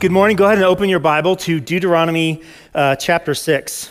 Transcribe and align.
Good 0.00 0.12
morning. 0.12 0.34
Go 0.34 0.46
ahead 0.46 0.56
and 0.56 0.64
open 0.64 0.88
your 0.88 0.98
Bible 0.98 1.36
to 1.36 1.60
Deuteronomy 1.60 2.40
uh, 2.74 2.96
chapter 2.96 3.34
6. 3.34 3.90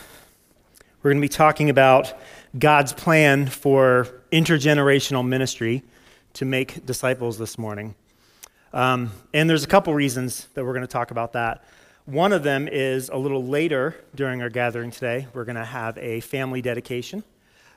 We're 1.04 1.12
going 1.12 1.22
to 1.22 1.24
be 1.24 1.30
talking 1.30 1.70
about 1.70 2.16
God's 2.58 2.94
plan 2.94 3.46
for 3.46 4.08
intergenerational 4.32 5.24
ministry 5.24 5.84
to 6.34 6.46
make 6.46 6.84
disciples 6.84 7.38
this 7.38 7.60
morning. 7.60 7.94
Um, 8.74 9.12
and 9.36 9.48
there's 9.48 9.64
a 9.64 9.68
couple 9.68 9.94
reasons 9.94 10.48
that 10.56 10.66
we're 10.66 10.74
going 10.74 10.82
to 10.82 10.88
talk 10.88 11.12
about 11.12 11.34
that. 11.34 11.64
One 12.06 12.34
of 12.34 12.42
them 12.42 12.68
is 12.68 13.10
a 13.10 13.18
little 13.18 13.46
later 13.46 13.96
during 14.16 14.42
our 14.42 14.50
gathering 14.50 14.90
today, 14.90 15.28
we're 15.36 15.46
going 15.46 15.58
to 15.58 15.64
have 15.64 15.96
a 16.00 16.22
family 16.22 16.64
dedication. 16.64 17.24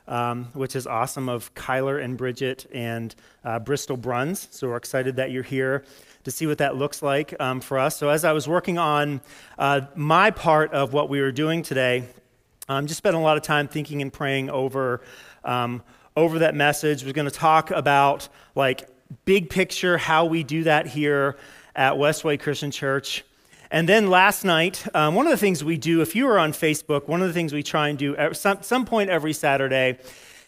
Um, 0.08 0.46
which 0.52 0.74
is 0.74 0.88
awesome, 0.88 1.28
of 1.28 1.54
Kyler 1.54 2.02
and 2.02 2.18
Bridget 2.18 2.66
and 2.72 3.14
uh, 3.44 3.60
Bristol 3.60 3.96
Bruns. 3.96 4.48
So 4.50 4.66
we're 4.66 4.76
excited 4.76 5.14
that 5.14 5.30
you're 5.30 5.44
here 5.44 5.84
to 6.25 6.30
see 6.30 6.46
what 6.46 6.59
that 6.59 6.77
looks 6.77 7.02
like 7.02 7.34
um, 7.41 7.61
for 7.61 7.79
us. 7.79 7.96
So, 7.96 8.09
as 8.09 8.25
I 8.25 8.32
was 8.32 8.48
working 8.48 8.79
on 8.79 9.21
uh, 9.59 9.82
my 9.95 10.30
part 10.30 10.72
of 10.72 10.93
what 10.93 11.08
we 11.08 11.21
were 11.21 11.32
doing 11.32 11.63
today, 11.63 12.04
I 12.68 12.79
um, 12.79 12.86
just 12.86 12.99
spent 12.99 13.17
a 13.17 13.18
lot 13.18 13.36
of 13.36 13.43
time 13.43 13.68
thinking 13.68 14.03
and 14.03 14.13
praying 14.13 14.50
over, 14.50 15.03
um, 15.44 15.82
over 16.16 16.39
that 16.40 16.54
message. 16.54 17.04
We're 17.04 17.13
going 17.13 17.29
to 17.29 17.30
talk 17.30 17.71
about 17.71 18.29
like 18.54 18.89
big 19.25 19.50
picture 19.50 19.99
how 19.99 20.27
we 20.27 20.43
do 20.43 20.64
that 20.64 20.86
here 20.86 21.36
at 21.75 21.94
Westway 21.94 22.39
Christian 22.39 22.71
Church. 22.71 23.25
And 23.71 23.89
then 23.89 24.11
last 24.11 24.44
night, 24.44 24.86
um, 24.94 25.14
one 25.14 25.27
of 25.27 25.30
the 25.30 25.39
things 25.39 25.64
we 25.64 25.79
do, 25.79 26.02
if 26.02 26.14
you 26.14 26.29
are 26.29 26.39
on 26.39 26.52
Facebook, 26.52 27.08
one 27.08 27.22
of 27.22 27.29
the 27.29 27.32
things 27.32 27.52
we 27.52 27.63
try 27.63 27.89
and 27.89 27.99
do 27.99 28.14
at 28.16 28.36
some, 28.36 28.63
some 28.63 28.85
point 28.85 29.08
every 29.08 29.32
Saturday 29.32 29.99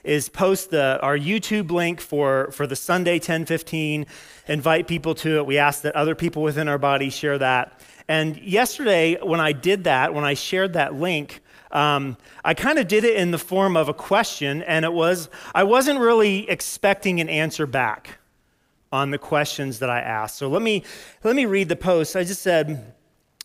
is 0.05 0.29
post 0.29 0.71
the, 0.71 1.01
our 1.03 1.19
YouTube 1.19 1.71
link 1.71 2.01
for, 2.01 2.51
for 2.53 2.67
the 2.67 2.77
Sunday 2.77 3.15
1015, 3.15 4.07
invite 4.47 4.87
people 4.87 5.15
to 5.17 5.39
it. 5.39 5.47
We 5.47 5.59
ask 5.59 5.83
that 5.83 5.97
other 5.97 6.15
people 6.15 6.43
within 6.43 6.69
our 6.69 6.79
body 6.79 7.11
share 7.11 7.39
that. 7.39 7.81
And 8.07 8.37
yesterday, 8.37 9.17
when 9.23 9.41
I 9.41 9.53
did 9.53 9.85
that, 9.85 10.13
when 10.13 10.25
I 10.25 10.35
shared 10.35 10.75
that 10.75 10.95
link, 10.95 11.41
um, 11.75 12.17
I 12.45 12.55
kind 12.55 12.79
of 12.79 12.87
did 12.87 13.05
it 13.05 13.17
in 13.17 13.31
the 13.33 13.39
form 13.39 13.77
of 13.77 13.89
a 13.89 13.95
question, 13.95 14.63
and 14.63 14.85
it 14.85 14.93
was 14.93 15.29
I 15.55 15.65
wasn't 15.65 15.99
really 15.99 16.49
expecting 16.49 17.21
an 17.21 17.29
answer 17.29 17.67
back 17.67 18.19
on 18.93 19.11
the 19.11 19.19
questions 19.19 19.81
that 19.81 19.91
I 19.91 20.01
asked. 20.01 20.37
So 20.37 20.49
let 20.49 20.63
me 20.63 20.85
let 21.25 21.35
me 21.35 21.47
read 21.47 21.69
the 21.69 21.77
post. 21.77 22.17
I 22.17 22.25
just 22.25 22.43
said. 22.43 22.95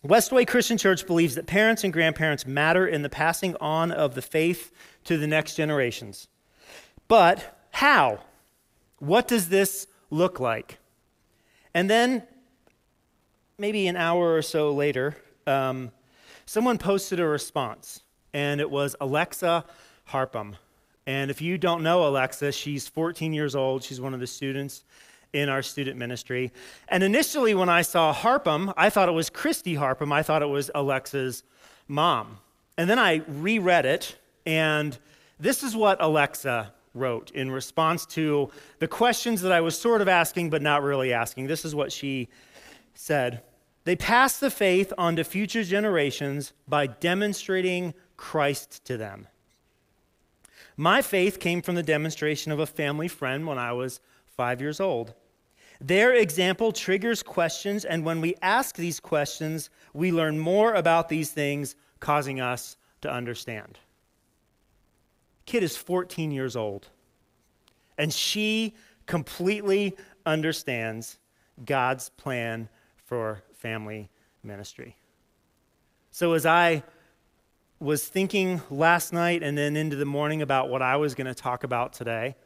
Westway 0.02 0.48
Christian 0.48 0.78
Church 0.78 1.06
believes 1.06 1.34
that 1.34 1.46
parents 1.46 1.84
and 1.84 1.92
grandparents 1.92 2.46
matter 2.46 2.86
in 2.86 3.02
the 3.02 3.10
passing 3.10 3.54
on 3.60 3.92
of 3.92 4.14
the 4.14 4.22
faith 4.22 4.72
to 5.04 5.18
the 5.18 5.26
next 5.26 5.56
generations. 5.56 6.29
But 7.10 7.66
how? 7.72 8.20
What 9.00 9.26
does 9.26 9.48
this 9.48 9.88
look 10.10 10.38
like? 10.38 10.78
And 11.74 11.90
then, 11.90 12.22
maybe 13.58 13.88
an 13.88 13.96
hour 13.96 14.36
or 14.36 14.42
so 14.42 14.72
later, 14.72 15.16
um, 15.44 15.90
someone 16.46 16.78
posted 16.78 17.18
a 17.18 17.26
response, 17.26 18.02
and 18.32 18.60
it 18.60 18.70
was 18.70 18.94
Alexa 19.00 19.64
Harpum. 20.10 20.54
And 21.04 21.32
if 21.32 21.42
you 21.42 21.58
don't 21.58 21.82
know 21.82 22.06
Alexa, 22.06 22.52
she's 22.52 22.86
14 22.86 23.32
years 23.32 23.56
old. 23.56 23.82
She's 23.82 24.00
one 24.00 24.14
of 24.14 24.20
the 24.20 24.28
students 24.28 24.84
in 25.32 25.48
our 25.48 25.62
student 25.62 25.98
ministry. 25.98 26.52
And 26.86 27.02
initially, 27.02 27.56
when 27.56 27.68
I 27.68 27.82
saw 27.82 28.14
Harpum, 28.14 28.72
I 28.76 28.88
thought 28.88 29.08
it 29.08 29.12
was 29.12 29.30
Christy 29.30 29.74
Harpum. 29.74 30.12
I 30.12 30.22
thought 30.22 30.42
it 30.42 30.48
was 30.48 30.70
Alexa's 30.76 31.42
mom. 31.88 32.38
And 32.78 32.88
then 32.88 33.00
I 33.00 33.22
reread 33.26 33.84
it, 33.84 34.16
and 34.46 34.96
this 35.40 35.64
is 35.64 35.74
what 35.74 36.00
Alexa 36.00 36.72
wrote 36.94 37.30
in 37.32 37.50
response 37.50 38.04
to 38.04 38.50
the 38.78 38.88
questions 38.88 39.42
that 39.42 39.52
I 39.52 39.60
was 39.60 39.78
sort 39.78 40.00
of 40.00 40.08
asking 40.08 40.50
but 40.50 40.62
not 40.62 40.82
really 40.82 41.12
asking. 41.12 41.46
This 41.46 41.64
is 41.64 41.74
what 41.74 41.92
she 41.92 42.28
said 42.94 43.42
They 43.84 43.96
pass 43.96 44.38
the 44.38 44.50
faith 44.50 44.92
on 44.98 45.16
to 45.16 45.24
future 45.24 45.64
generations 45.64 46.52
by 46.68 46.86
demonstrating 46.86 47.94
Christ 48.16 48.84
to 48.86 48.96
them. 48.96 49.28
My 50.76 51.02
faith 51.02 51.40
came 51.40 51.62
from 51.62 51.74
the 51.74 51.82
demonstration 51.82 52.52
of 52.52 52.58
a 52.58 52.66
family 52.66 53.08
friend 53.08 53.46
when 53.46 53.58
I 53.58 53.72
was 53.72 54.00
five 54.26 54.60
years 54.60 54.80
old. 54.80 55.14
Their 55.80 56.12
example 56.12 56.72
triggers 56.72 57.22
questions, 57.22 57.86
and 57.86 58.04
when 58.04 58.20
we 58.20 58.34
ask 58.42 58.76
these 58.76 59.00
questions, 59.00 59.70
we 59.94 60.12
learn 60.12 60.38
more 60.38 60.74
about 60.74 61.08
these 61.08 61.30
things, 61.30 61.74
causing 62.00 62.40
us 62.40 62.76
to 63.00 63.10
understand 63.10 63.78
kid 65.46 65.62
is 65.62 65.76
14 65.76 66.30
years 66.30 66.56
old, 66.56 66.88
and 67.98 68.12
she 68.12 68.74
completely 69.06 69.96
understands 70.24 71.18
God's 71.64 72.10
plan 72.10 72.68
for 73.06 73.42
family 73.54 74.08
ministry. 74.42 74.96
So, 76.10 76.32
as 76.32 76.46
I 76.46 76.82
was 77.78 78.06
thinking 78.06 78.60
last 78.70 79.12
night 79.12 79.42
and 79.42 79.56
then 79.56 79.76
into 79.76 79.96
the 79.96 80.04
morning 80.04 80.42
about 80.42 80.68
what 80.68 80.82
I 80.82 80.96
was 80.96 81.14
going 81.14 81.26
to 81.26 81.34
talk 81.34 81.64
about 81.64 81.92
today, 81.92 82.36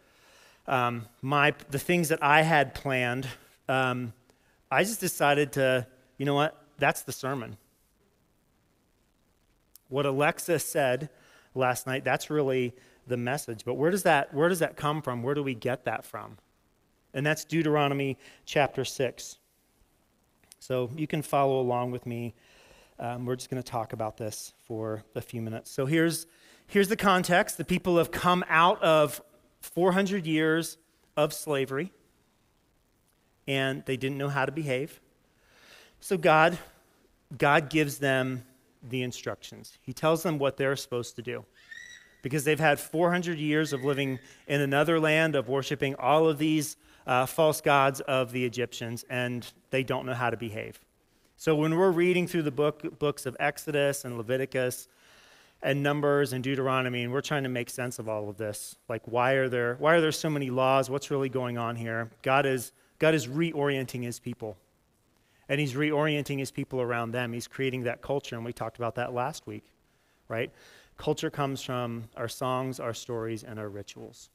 um, 0.67 1.07
my, 1.21 1.55
the 1.71 1.79
things 1.79 2.09
that 2.09 2.23
I 2.23 2.43
had 2.43 2.75
planned, 2.75 3.29
um, 3.69 4.13
I 4.71 4.85
just 4.85 5.01
decided 5.01 5.53
to, 5.53 5.87
you 6.19 6.27
know 6.27 6.35
what, 6.35 6.63
that's 6.79 7.03
the 7.03 7.13
sermon. 7.13 7.57
What 9.89 10.07
Alexa 10.07 10.59
said 10.61 11.11
last 11.55 11.87
night, 11.87 12.05
that's 12.05 12.31
really 12.31 12.75
the 13.07 13.17
message. 13.17 13.65
But 13.65 13.75
where 13.75 13.91
does 13.91 14.03
that 14.05 14.33
where 14.35 14.49
does 14.49 14.61
that 14.61 14.77
come 14.77 15.03
from? 15.03 15.23
Where 15.23 15.35
do 15.35 15.43
we 15.43 15.55
get 15.55 15.85
that 15.85 16.05
from? 16.05 16.39
And 17.15 17.25
that's 17.25 17.45
Deuteronomy 17.45 18.19
chapter 18.45 18.85
6. 18.85 19.39
So 20.59 20.91
you 20.97 21.07
can 21.07 21.23
follow 21.23 21.61
along 21.61 21.93
with 21.93 22.07
me. 22.07 22.35
Um, 22.99 23.27
we're 23.27 23.37
just 23.37 23.51
going 23.51 23.63
to 23.63 23.71
talk 23.71 23.93
about 23.93 24.17
this 24.17 24.53
for 24.67 25.05
a 25.15 25.21
few 25.21 25.43
minutes. 25.43 25.71
So 25.71 25.87
here's, 25.87 26.27
here's 26.67 26.89
the 26.89 26.97
context. 26.97 27.59
The 27.59 27.65
people 27.65 27.99
have 27.99 28.11
come 28.11 28.45
out 28.49 28.83
of 28.83 29.21
400 29.61 30.27
years 30.27 30.79
of 31.17 31.33
slavery, 31.33 31.93
and 33.47 33.85
they 33.87 33.97
didn't 33.97 34.19
know 34.19 34.29
how 34.29 34.45
to 34.45 34.53
behave. 34.53 35.01
So 36.01 36.17
God, 36.17 36.59
God 37.37 37.69
gives 37.69 37.99
them 37.99 38.45
the 38.89 39.03
instructions. 39.03 39.79
He 39.83 39.93
tells 39.93 40.23
them 40.23 40.39
what 40.39 40.57
they're 40.57 40.77
supposed 40.77 41.17
to 41.17 41.23
do 41.23 41.45
because 42.23 42.45
they've 42.45 42.59
had 42.59 42.81
400 42.81 43.39
years 43.39 43.73
of 43.73 43.85
living 43.85 44.19
in 44.49 44.63
another 44.63 44.99
land, 44.99 45.37
of 45.37 45.49
worshiping 45.49 45.95
all 45.97 46.27
of 46.29 46.39
these 46.39 46.77
uh, 47.07 47.27
false 47.27 47.61
gods 47.61 48.01
of 48.01 48.33
the 48.33 48.45
Egyptians, 48.45 49.05
and 49.11 49.53
they 49.71 49.83
don't 49.83 50.07
know 50.07 50.15
how 50.15 50.31
to 50.31 50.37
behave. 50.37 50.81
So 51.37 51.55
when 51.55 51.77
we're 51.77 51.91
reading 51.91 52.27
through 52.27 52.43
the 52.43 52.51
book, 52.51 52.99
books 52.99 53.27
of 53.27 53.37
Exodus 53.39 54.05
and 54.07 54.17
Leviticus 54.17 54.89
and 55.63 55.83
Numbers 55.83 56.33
and 56.33 56.43
Deuteronomy, 56.43 57.03
and 57.03 57.13
we're 57.13 57.21
trying 57.21 57.43
to 57.43 57.49
make 57.51 57.69
sense 57.69 57.99
of 57.99 58.09
all 58.09 58.31
of 58.31 58.39
this, 58.39 58.77
like 58.89 59.03
why 59.05 59.33
are 59.33 59.49
there 59.49 59.77
why 59.79 59.95
are 59.95 60.01
there 60.01 60.13
so 60.13 60.31
many 60.31 60.49
laws? 60.49 60.89
What's 60.89 61.11
really 61.11 61.29
going 61.29 61.59
on 61.59 61.77
here? 61.77 62.11
God 62.23 62.47
is 62.47 62.73
God 62.99 63.15
is 63.15 63.27
reorienting 63.27 64.03
His 64.03 64.19
people, 64.19 64.57
and 65.49 65.61
He's 65.61 65.75
reorienting 65.75 66.39
His 66.39 66.51
people 66.51 66.81
around 66.81 67.13
them. 67.13 67.33
He's 67.33 67.49
creating 67.49 67.85
that 67.85 68.03
culture, 68.03 68.37
and 68.37 68.45
we 68.45 68.53
talked 68.53 68.77
about 68.77 68.95
that 68.97 69.13
last 69.13 69.47
week, 69.47 69.65
right? 70.29 70.51
Culture 70.97 71.31
comes 71.31 71.63
from 71.63 72.05
our 72.17 72.29
songs, 72.29 72.81
our 72.81 72.95
stories, 72.95 73.43
and 73.43 73.59
our 73.59 73.69
rituals. 73.69 74.31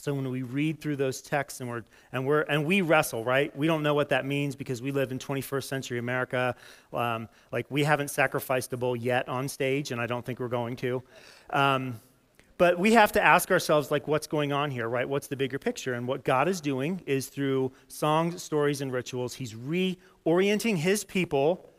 So 0.00 0.14
when 0.14 0.30
we 0.30 0.42
read 0.42 0.80
through 0.80 0.94
those 0.94 1.20
texts 1.20 1.60
and 1.60 1.68
we're 1.68 1.82
and 2.12 2.24
we're 2.24 2.42
and 2.42 2.64
we 2.64 2.82
wrestle, 2.82 3.24
right? 3.24 3.54
We 3.56 3.66
don't 3.66 3.82
know 3.82 3.94
what 3.94 4.10
that 4.10 4.24
means 4.24 4.54
because 4.54 4.80
we 4.80 4.92
live 4.92 5.10
in 5.10 5.18
21st 5.18 5.64
century 5.64 5.98
America. 5.98 6.54
Um, 6.92 7.28
like 7.50 7.66
we 7.68 7.82
haven't 7.82 8.08
sacrificed 8.08 8.72
a 8.72 8.76
bull 8.76 8.94
yet 8.94 9.28
on 9.28 9.48
stage, 9.48 9.90
and 9.90 10.00
I 10.00 10.06
don't 10.06 10.24
think 10.24 10.38
we're 10.38 10.46
going 10.46 10.76
to. 10.76 11.02
Um, 11.50 12.00
but 12.58 12.78
we 12.78 12.92
have 12.92 13.12
to 13.12 13.24
ask 13.24 13.50
ourselves, 13.52 13.90
like, 13.90 14.08
what's 14.08 14.26
going 14.26 14.52
on 14.52 14.72
here, 14.72 14.88
right? 14.88 15.08
What's 15.08 15.28
the 15.28 15.36
bigger 15.36 15.60
picture? 15.60 15.94
And 15.94 16.08
what 16.08 16.24
God 16.24 16.48
is 16.48 16.60
doing 16.60 17.00
is 17.06 17.28
through 17.28 17.72
songs, 17.86 18.42
stories, 18.42 18.80
and 18.80 18.92
rituals, 18.92 19.34
He's 19.34 19.54
reorienting 19.54 20.76
His 20.76 21.04
people 21.04 21.70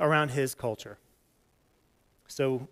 around 0.00 0.32
His 0.32 0.54
culture. 0.54 0.98
So 2.26 2.66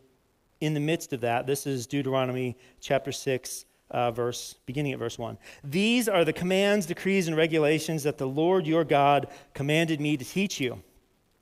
in 0.60 0.74
the 0.74 0.80
midst 0.80 1.12
of 1.12 1.20
that, 1.20 1.46
this 1.46 1.66
is 1.66 1.86
Deuteronomy 1.86 2.56
chapter 2.80 3.12
6, 3.12 3.66
uh, 3.92 4.10
verse, 4.10 4.56
beginning 4.66 4.92
at 4.92 4.98
verse 4.98 5.16
1. 5.16 5.38
These 5.62 6.08
are 6.08 6.24
the 6.24 6.32
commands, 6.32 6.86
decrees, 6.86 7.28
and 7.28 7.36
regulations 7.36 8.02
that 8.02 8.18
the 8.18 8.26
Lord 8.26 8.66
your 8.66 8.84
God 8.84 9.28
commanded 9.54 10.00
me 10.00 10.16
to 10.16 10.24
teach 10.24 10.60
you. 10.60 10.82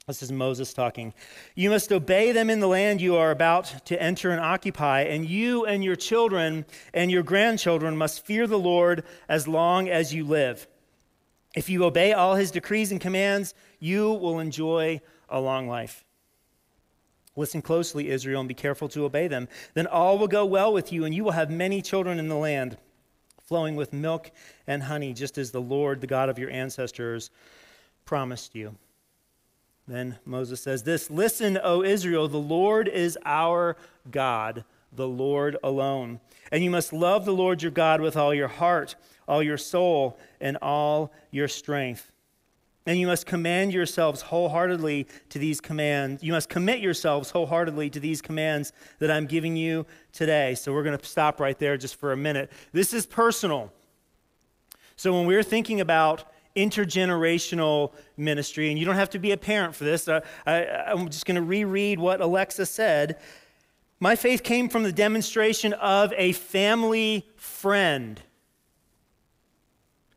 This 0.06 0.22
is 0.22 0.32
Moses 0.32 0.72
talking. 0.72 1.14
You 1.54 1.70
must 1.70 1.92
obey 1.92 2.32
them 2.32 2.50
in 2.50 2.58
the 2.58 2.66
land 2.66 3.00
you 3.00 3.16
are 3.16 3.30
about 3.30 3.86
to 3.86 4.02
enter 4.02 4.30
and 4.30 4.40
occupy, 4.40 5.02
and 5.02 5.28
you 5.28 5.64
and 5.66 5.84
your 5.84 5.94
children 5.94 6.64
and 6.92 7.10
your 7.10 7.22
grandchildren 7.22 7.96
must 7.96 8.24
fear 8.24 8.46
the 8.46 8.58
Lord 8.58 9.04
as 9.28 9.46
long 9.46 9.88
as 9.88 10.12
you 10.12 10.24
live. 10.24 10.66
If 11.54 11.68
you 11.68 11.84
obey 11.84 12.12
all 12.12 12.34
his 12.34 12.50
decrees 12.50 12.90
and 12.90 13.00
commands, 13.00 13.54
you 13.78 14.12
will 14.12 14.40
enjoy 14.40 15.00
a 15.28 15.40
long 15.40 15.68
life. 15.68 16.04
Listen 17.36 17.62
closely, 17.62 18.08
Israel, 18.08 18.40
and 18.40 18.48
be 18.48 18.54
careful 18.54 18.88
to 18.88 19.04
obey 19.04 19.28
them. 19.28 19.48
Then 19.74 19.86
all 19.86 20.18
will 20.18 20.28
go 20.28 20.44
well 20.44 20.72
with 20.72 20.92
you, 20.92 21.04
and 21.04 21.14
you 21.14 21.24
will 21.24 21.32
have 21.32 21.50
many 21.50 21.82
children 21.82 22.18
in 22.18 22.28
the 22.28 22.36
land, 22.36 22.76
flowing 23.42 23.76
with 23.76 23.92
milk 23.92 24.30
and 24.66 24.82
honey, 24.82 25.12
just 25.12 25.38
as 25.38 25.52
the 25.52 25.60
Lord, 25.60 26.00
the 26.00 26.06
God 26.06 26.28
of 26.28 26.38
your 26.38 26.50
ancestors, 26.50 27.30
promised 28.04 28.54
you. 28.54 28.76
Then 29.90 30.18
Moses 30.24 30.60
says 30.60 30.84
this 30.84 31.10
Listen, 31.10 31.58
O 31.62 31.82
Israel, 31.82 32.28
the 32.28 32.38
Lord 32.38 32.86
is 32.86 33.18
our 33.24 33.76
God, 34.08 34.64
the 34.92 35.08
Lord 35.08 35.56
alone. 35.64 36.20
And 36.52 36.62
you 36.62 36.70
must 36.70 36.92
love 36.92 37.24
the 37.24 37.34
Lord 37.34 37.60
your 37.60 37.72
God 37.72 38.00
with 38.00 38.16
all 38.16 38.32
your 38.32 38.48
heart, 38.48 38.94
all 39.26 39.42
your 39.42 39.58
soul, 39.58 40.16
and 40.40 40.56
all 40.62 41.12
your 41.32 41.48
strength. 41.48 42.12
And 42.86 43.00
you 43.00 43.08
must 43.08 43.26
command 43.26 43.72
yourselves 43.72 44.22
wholeheartedly 44.22 45.08
to 45.28 45.40
these 45.40 45.60
commands. 45.60 46.22
You 46.22 46.32
must 46.32 46.48
commit 46.48 46.78
yourselves 46.78 47.32
wholeheartedly 47.32 47.90
to 47.90 48.00
these 48.00 48.22
commands 48.22 48.72
that 49.00 49.10
I'm 49.10 49.26
giving 49.26 49.56
you 49.56 49.86
today. 50.12 50.54
So 50.54 50.72
we're 50.72 50.84
going 50.84 50.98
to 50.98 51.04
stop 51.04 51.40
right 51.40 51.58
there 51.58 51.76
just 51.76 51.96
for 51.96 52.12
a 52.12 52.16
minute. 52.16 52.50
This 52.72 52.94
is 52.94 53.06
personal. 53.06 53.72
So 54.94 55.12
when 55.12 55.26
we're 55.26 55.42
thinking 55.42 55.80
about 55.80 56.29
intergenerational 56.56 57.92
ministry, 58.16 58.70
and 58.70 58.78
you 58.78 58.84
don't 58.84 58.96
have 58.96 59.10
to 59.10 59.18
be 59.18 59.32
a 59.32 59.36
parent 59.36 59.74
for 59.74 59.84
this, 59.84 60.08
I, 60.08 60.22
I'm 60.46 61.08
just 61.08 61.26
going 61.26 61.36
to 61.36 61.42
reread 61.42 61.98
what 61.98 62.20
Alexa 62.20 62.66
said. 62.66 63.18
My 64.00 64.16
faith 64.16 64.42
came 64.42 64.68
from 64.68 64.82
the 64.82 64.92
demonstration 64.92 65.72
of 65.74 66.12
a 66.16 66.32
family 66.32 67.28
friend. 67.36 68.20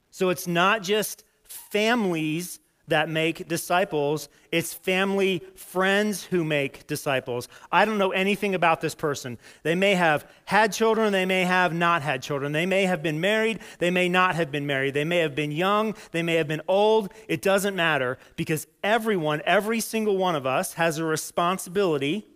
So 0.10 0.30
it's 0.30 0.48
not 0.48 0.84
just 0.84 1.24
families 1.44 2.60
that 2.88 3.10
make 3.10 3.48
disciples, 3.48 4.28
it's 4.52 4.74
family 4.74 5.42
friends 5.56 6.26
who 6.26 6.44
make 6.44 6.86
disciples. 6.86 7.48
I 7.72 7.86
don't 7.86 7.98
know 7.98 8.12
anything 8.12 8.56
about 8.56 8.82
this 8.82 8.94
person. 8.94 9.38
They 9.64 9.76
may 9.76 9.96
have 9.96 10.30
had 10.46 10.74
children, 10.74 11.14
they 11.14 11.26
may 11.26 11.44
have 11.44 11.74
not 11.74 12.02
had 12.02 12.22
children. 12.22 12.52
They 12.52 12.66
may 12.66 12.84
have 12.84 13.02
been 13.02 13.22
married, 13.22 13.60
they 13.80 13.90
may 13.90 14.10
not 14.10 14.36
have 14.36 14.52
been 14.52 14.68
married. 14.68 14.94
They 14.94 15.06
may 15.06 15.20
have 15.20 15.36
been 15.36 15.52
young, 15.52 15.96
they 16.12 16.24
may 16.24 16.36
have 16.36 16.48
been 16.48 16.62
old. 16.68 17.12
It 17.28 17.42
doesn't 17.42 17.76
matter 17.76 18.18
because 18.36 18.68
everyone, 18.84 19.42
every 19.46 19.80
single 19.80 20.18
one 20.18 20.36
of 20.36 20.46
us, 20.46 20.74
has 20.74 20.98
a 20.98 21.06
responsibility 21.06 22.28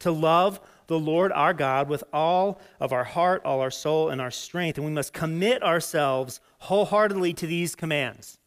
to 0.00 0.10
love 0.10 0.58
the 0.86 0.98
Lord 0.98 1.30
our 1.32 1.54
God 1.54 1.88
with 1.88 2.02
all 2.12 2.60
of 2.80 2.92
our 2.92 3.04
heart, 3.04 3.42
all 3.44 3.60
our 3.60 3.70
soul, 3.70 4.08
and 4.08 4.20
our 4.20 4.30
strength. 4.30 4.76
And 4.76 4.84
we 4.84 4.92
must 4.92 5.12
commit 5.12 5.62
ourselves 5.62 6.40
wholeheartedly 6.60 7.34
to 7.34 7.46
these 7.46 7.76
commands. 7.76 8.39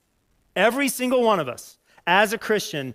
Every 0.55 0.87
single 0.89 1.23
one 1.23 1.39
of 1.39 1.47
us, 1.47 1.77
as 2.05 2.33
a 2.33 2.37
Christian, 2.37 2.93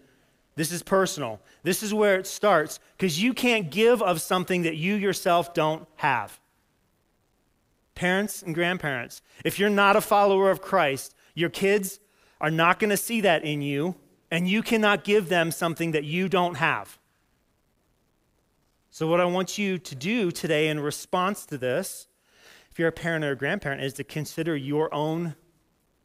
this 0.59 0.73
is 0.73 0.83
personal. 0.83 1.41
This 1.63 1.83
is 1.83 1.95
where 1.95 2.19
it 2.19 2.27
starts 2.27 2.81
because 2.97 3.23
you 3.23 3.33
can't 3.33 3.71
give 3.71 4.03
of 4.03 4.21
something 4.21 4.63
that 4.63 4.77
you 4.77 4.95
yourself 4.95 5.55
don't 5.55 5.87
have. 5.97 6.41
Parents 7.95 8.43
and 8.43 8.55
grandparents, 8.55 9.23
if 9.45 9.59
you're 9.59 9.71
not 9.71 9.97
a 9.97 10.01
follower 10.01 10.51
of 10.51 10.61
Christ, 10.61 11.15
your 11.35 11.49
kids 11.49 12.01
are 12.41 12.51
not 12.51 12.79
going 12.79 12.91
to 12.91 12.97
see 12.97 13.21
that 13.21 13.45
in 13.45 13.63
you, 13.63 13.97
and 14.31 14.49
you 14.49 14.63
cannot 14.63 15.05
give 15.05 15.29
them 15.29 15.51
something 15.51 15.93
that 15.93 16.05
you 16.05 16.29
don't 16.29 16.57
have. 16.57 16.99
So, 18.91 19.07
what 19.07 19.21
I 19.21 19.25
want 19.25 19.59
you 19.59 19.79
to 19.79 19.95
do 19.95 20.31
today 20.31 20.69
in 20.69 20.81
response 20.81 21.47
to 21.47 21.59
this, 21.59 22.09
if 22.71 22.79
you're 22.79 22.89
a 22.89 22.93
parent 22.93 23.25
or 23.25 23.33
a 23.33 23.37
grandparent, 23.37 23.83
is 23.83 23.95
to 23.95 24.05
consider 24.05 24.57
your 24.57 24.93
own 24.93 25.37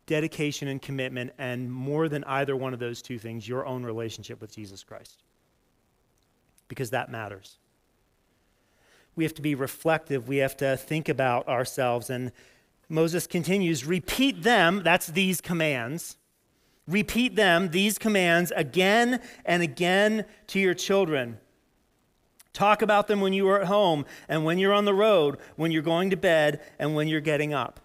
dedication 0.05 0.67
and 0.67 0.81
commitment, 0.81 1.31
and 1.37 1.71
more 1.71 2.09
than 2.09 2.23
either 2.25 2.55
one 2.55 2.73
of 2.73 2.79
those 2.79 3.01
two 3.01 3.17
things, 3.17 3.47
your 3.47 3.65
own 3.65 3.83
relationship 3.83 4.41
with 4.41 4.53
Jesus 4.53 4.83
Christ. 4.83 5.23
Because 6.67 6.89
that 6.89 7.09
matters. 7.09 7.57
We 9.15 9.23
have 9.23 9.33
to 9.35 9.41
be 9.41 9.55
reflective, 9.55 10.27
we 10.27 10.37
have 10.37 10.57
to 10.57 10.75
think 10.75 11.07
about 11.07 11.47
ourselves. 11.47 12.09
And 12.09 12.31
Moses 12.89 13.27
continues 13.27 13.85
repeat 13.85 14.43
them, 14.43 14.81
that's 14.83 15.07
these 15.07 15.39
commands. 15.39 16.17
Repeat 16.85 17.37
them, 17.37 17.69
these 17.69 17.97
commands, 17.97 18.51
again 18.55 19.21
and 19.45 19.63
again 19.63 20.25
to 20.47 20.59
your 20.59 20.73
children. 20.73 21.37
Talk 22.51 22.81
about 22.81 23.07
them 23.07 23.21
when 23.21 23.33
you 23.33 23.47
are 23.49 23.61
at 23.61 23.67
home 23.67 24.05
and 24.27 24.43
when 24.43 24.59
you're 24.59 24.73
on 24.73 24.85
the 24.85 24.93
road, 24.93 25.37
when 25.55 25.71
you're 25.71 25.81
going 25.81 26.09
to 26.09 26.17
bed, 26.17 26.61
and 26.77 26.93
when 26.93 27.07
you're 27.07 27.21
getting 27.21 27.53
up. 27.53 27.79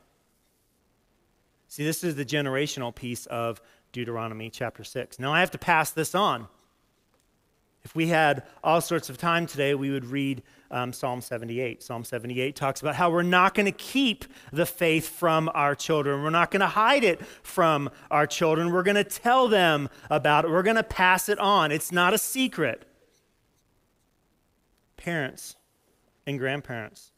See, 1.69 1.85
this 1.85 2.03
is 2.03 2.17
the 2.17 2.25
generational 2.25 2.95
piece 2.95 3.27
of 3.27 3.61
Deuteronomy 3.93 4.49
chapter 4.49 4.83
6. 4.83 5.19
Now, 5.19 5.33
I 5.33 5.41
have 5.41 5.51
to 5.51 5.59
pass 5.59 5.91
this 5.91 6.15
on. 6.15 6.49
If 7.85 7.95
we 7.95 8.09
had 8.09 8.43
all 8.65 8.81
sorts 8.81 9.09
of 9.09 9.19
time 9.19 9.47
today, 9.47 9.75
we 9.75 9.91
would 9.91 10.07
read 10.07 10.43
um, 10.71 10.93
Psalm 10.93 11.21
78. 11.21 11.83
Psalm 11.83 12.05
78 12.05 12.57
talks 12.57 12.81
about 12.81 12.95
how 12.95 13.11
we're 13.11 13.23
not 13.23 13.55
going 13.55 13.67
to 13.67 13.73
keep 13.73 14.25
the 14.51 14.67
faith 14.67 15.09
from 15.09 15.51
our 15.55 15.75
children. 15.75 16.23
We're 16.23 16.31
not 16.31 16.51
going 16.51 16.61
to 16.61 16.67
hide 16.67 17.05
it 17.05 17.25
from 17.43 17.91
our 18.11 18.27
children. 18.27 18.73
We're 18.73 18.83
going 18.83 18.97
to 18.97 19.05
tell 19.05 19.47
them 19.49 19.89
about 20.11 20.45
it. 20.45 20.51
We're 20.51 20.63
going 20.63 20.77
to 20.77 20.83
pass 20.83 21.29
it 21.29 21.39
on. 21.39 21.71
It's 21.71 21.93
not 21.93 22.15
a 22.15 22.19
secret. 22.19 22.85
Parents 24.97 25.57
and 26.27 26.39
grandparents, 26.39 27.13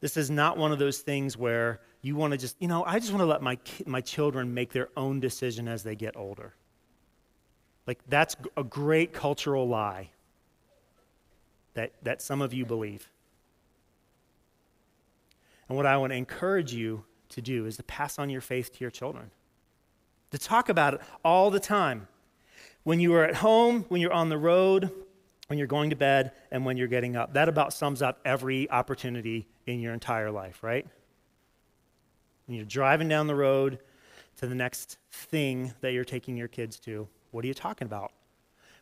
this 0.00 0.16
is 0.16 0.30
not 0.30 0.56
one 0.56 0.72
of 0.72 0.78
those 0.78 1.00
things 1.00 1.36
where 1.36 1.80
you 2.02 2.16
want 2.16 2.32
to 2.32 2.38
just, 2.38 2.56
you 2.60 2.68
know, 2.68 2.84
I 2.84 2.98
just 2.98 3.12
want 3.12 3.22
to 3.22 3.26
let 3.26 3.42
my, 3.42 3.58
my 3.86 4.00
children 4.00 4.54
make 4.54 4.72
their 4.72 4.88
own 4.96 5.20
decision 5.20 5.68
as 5.68 5.82
they 5.82 5.96
get 5.96 6.16
older. 6.16 6.54
Like, 7.86 8.00
that's 8.08 8.36
a 8.56 8.64
great 8.64 9.12
cultural 9.12 9.68
lie 9.68 10.10
that, 11.74 11.92
that 12.02 12.22
some 12.22 12.42
of 12.42 12.52
you 12.52 12.64
believe. 12.64 13.10
And 15.68 15.76
what 15.76 15.86
I 15.86 15.96
want 15.96 16.12
to 16.12 16.16
encourage 16.16 16.72
you 16.72 17.04
to 17.30 17.42
do 17.42 17.66
is 17.66 17.76
to 17.76 17.82
pass 17.82 18.18
on 18.18 18.30
your 18.30 18.40
faith 18.40 18.72
to 18.74 18.80
your 18.80 18.90
children, 18.90 19.30
to 20.30 20.38
talk 20.38 20.68
about 20.68 20.94
it 20.94 21.00
all 21.24 21.50
the 21.50 21.60
time. 21.60 22.08
When 22.84 23.00
you 23.00 23.14
are 23.14 23.24
at 23.24 23.36
home, 23.36 23.84
when 23.88 24.00
you're 24.00 24.12
on 24.12 24.28
the 24.28 24.38
road, 24.38 24.92
when 25.48 25.58
you're 25.58 25.68
going 25.68 25.90
to 25.90 25.96
bed, 25.96 26.32
and 26.50 26.64
when 26.64 26.76
you're 26.76 26.88
getting 26.88 27.16
up. 27.16 27.34
That 27.34 27.48
about 27.48 27.72
sums 27.72 28.02
up 28.02 28.20
every 28.24 28.70
opportunity 28.70 29.46
in 29.66 29.80
your 29.80 29.92
entire 29.92 30.30
life, 30.30 30.62
right? 30.62 30.86
When 32.46 32.56
you're 32.56 32.64
driving 32.64 33.08
down 33.08 33.26
the 33.26 33.34
road 33.34 33.78
to 34.36 34.46
the 34.46 34.54
next 34.54 34.98
thing 35.10 35.72
that 35.80 35.92
you're 35.92 36.04
taking 36.04 36.36
your 36.36 36.48
kids 36.48 36.78
to, 36.80 37.08
what 37.30 37.44
are 37.44 37.48
you 37.48 37.54
talking 37.54 37.86
about? 37.86 38.12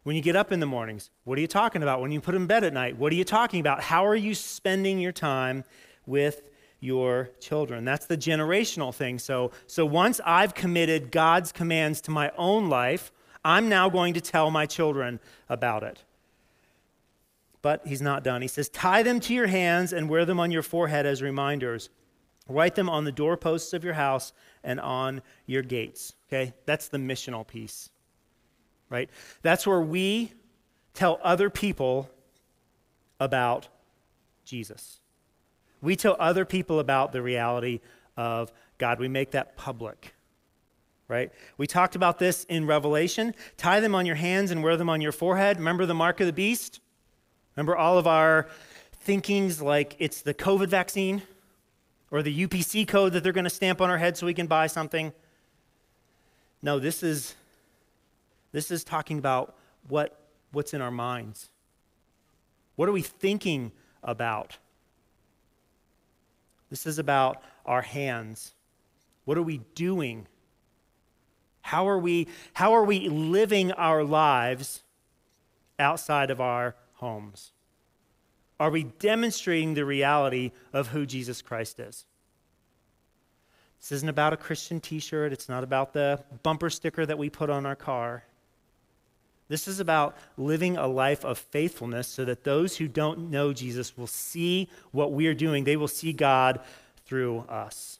When 0.02 0.16
you 0.16 0.22
get 0.22 0.36
up 0.36 0.52
in 0.52 0.60
the 0.60 0.66
mornings, 0.66 1.10
what 1.24 1.38
are 1.38 1.40
you 1.40 1.46
talking 1.46 1.82
about? 1.82 2.02
When 2.02 2.12
you 2.12 2.20
put 2.20 2.32
them 2.32 2.42
in 2.42 2.46
bed 2.46 2.62
at 2.62 2.74
night, 2.74 2.98
what 2.98 3.10
are 3.10 3.16
you 3.16 3.24
talking 3.24 3.60
about? 3.60 3.82
How 3.82 4.06
are 4.06 4.14
you 4.14 4.34
spending 4.34 4.98
your 4.98 5.12
time 5.12 5.64
with 6.04 6.42
your 6.80 7.30
children? 7.40 7.86
That's 7.86 8.04
the 8.04 8.18
generational 8.18 8.94
thing. 8.94 9.18
So, 9.18 9.50
so 9.66 9.86
once 9.86 10.20
I've 10.26 10.54
committed 10.54 11.10
God's 11.10 11.52
commands 11.52 12.02
to 12.02 12.10
my 12.10 12.30
own 12.36 12.68
life, 12.68 13.12
I'm 13.42 13.70
now 13.70 13.88
going 13.88 14.12
to 14.14 14.20
tell 14.20 14.50
my 14.50 14.66
children 14.66 15.20
about 15.48 15.82
it. 15.82 16.04
But 17.62 17.86
he's 17.86 18.02
not 18.02 18.22
done. 18.22 18.42
He 18.42 18.48
says, 18.48 18.68
Tie 18.68 19.02
them 19.02 19.20
to 19.20 19.32
your 19.32 19.46
hands 19.46 19.94
and 19.94 20.10
wear 20.10 20.26
them 20.26 20.38
on 20.38 20.50
your 20.50 20.62
forehead 20.62 21.06
as 21.06 21.22
reminders. 21.22 21.88
Write 22.48 22.74
them 22.74 22.90
on 22.90 23.04
the 23.04 23.12
doorposts 23.12 23.72
of 23.72 23.84
your 23.84 23.94
house 23.94 24.32
and 24.62 24.78
on 24.80 25.22
your 25.46 25.62
gates. 25.62 26.14
Okay? 26.28 26.52
That's 26.66 26.88
the 26.88 26.98
missional 26.98 27.46
piece. 27.46 27.90
Right? 28.90 29.08
That's 29.42 29.66
where 29.66 29.80
we 29.80 30.32
tell 30.92 31.18
other 31.22 31.48
people 31.50 32.10
about 33.18 33.68
Jesus. 34.44 35.00
We 35.80 35.96
tell 35.96 36.16
other 36.18 36.44
people 36.44 36.80
about 36.80 37.12
the 37.12 37.22
reality 37.22 37.80
of 38.16 38.52
God. 38.78 39.00
We 39.00 39.08
make 39.08 39.30
that 39.30 39.56
public. 39.56 40.14
Right? 41.08 41.32
We 41.56 41.66
talked 41.66 41.96
about 41.96 42.18
this 42.18 42.44
in 42.44 42.66
Revelation. 42.66 43.34
Tie 43.56 43.80
them 43.80 43.94
on 43.94 44.06
your 44.06 44.16
hands 44.16 44.50
and 44.50 44.62
wear 44.62 44.76
them 44.76 44.88
on 44.88 45.00
your 45.00 45.12
forehead. 45.12 45.58
Remember 45.58 45.86
the 45.86 45.94
mark 45.94 46.20
of 46.20 46.26
the 46.26 46.32
beast? 46.32 46.80
Remember 47.56 47.76
all 47.76 47.98
of 47.98 48.06
our 48.06 48.48
thinkings 49.00 49.62
like 49.62 49.96
it's 49.98 50.22
the 50.22 50.34
COVID 50.34 50.68
vaccine? 50.68 51.22
Or 52.14 52.22
the 52.22 52.46
UPC 52.46 52.86
code 52.86 53.12
that 53.12 53.24
they're 53.24 53.32
going 53.32 53.42
to 53.42 53.50
stamp 53.50 53.80
on 53.80 53.90
our 53.90 53.98
head 53.98 54.16
so 54.16 54.24
we 54.24 54.32
can 54.32 54.46
buy 54.46 54.68
something. 54.68 55.12
No, 56.62 56.78
this 56.78 57.02
is 57.02 57.34
this 58.52 58.70
is 58.70 58.84
talking 58.84 59.18
about 59.18 59.56
what 59.88 60.16
what's 60.52 60.72
in 60.72 60.80
our 60.80 60.92
minds. 60.92 61.50
What 62.76 62.88
are 62.88 62.92
we 62.92 63.02
thinking 63.02 63.72
about? 64.00 64.58
This 66.70 66.86
is 66.86 67.00
about 67.00 67.42
our 67.66 67.82
hands. 67.82 68.54
What 69.24 69.36
are 69.36 69.42
we 69.42 69.62
doing? 69.74 70.28
How 71.62 71.88
are 71.88 71.98
we 71.98 72.28
how 72.52 72.74
are 72.74 72.84
we 72.84 73.08
living 73.08 73.72
our 73.72 74.04
lives 74.04 74.84
outside 75.80 76.30
of 76.30 76.40
our 76.40 76.76
homes? 76.92 77.53
Are 78.60 78.70
we 78.70 78.84
demonstrating 78.84 79.74
the 79.74 79.84
reality 79.84 80.52
of 80.72 80.88
who 80.88 81.06
Jesus 81.06 81.42
Christ 81.42 81.80
is? 81.80 82.06
This 83.80 83.92
isn't 83.92 84.08
about 84.08 84.32
a 84.32 84.36
Christian 84.36 84.80
t 84.80 84.98
shirt, 84.98 85.32
it's 85.32 85.48
not 85.48 85.64
about 85.64 85.92
the 85.92 86.20
bumper 86.42 86.70
sticker 86.70 87.04
that 87.04 87.18
we 87.18 87.28
put 87.28 87.50
on 87.50 87.66
our 87.66 87.76
car. 87.76 88.24
This 89.48 89.68
is 89.68 89.78
about 89.78 90.16
living 90.38 90.76
a 90.76 90.86
life 90.86 91.24
of 91.24 91.36
faithfulness 91.36 92.08
so 92.08 92.24
that 92.24 92.44
those 92.44 92.78
who 92.78 92.88
don't 92.88 93.30
know 93.30 93.52
Jesus 93.52 93.96
will 93.96 94.06
see 94.06 94.70
what 94.90 95.12
we 95.12 95.26
are 95.26 95.34
doing. 95.34 95.64
They 95.64 95.76
will 95.76 95.88
see 95.88 96.12
God 96.14 96.60
through 97.04 97.40
us. 97.40 97.98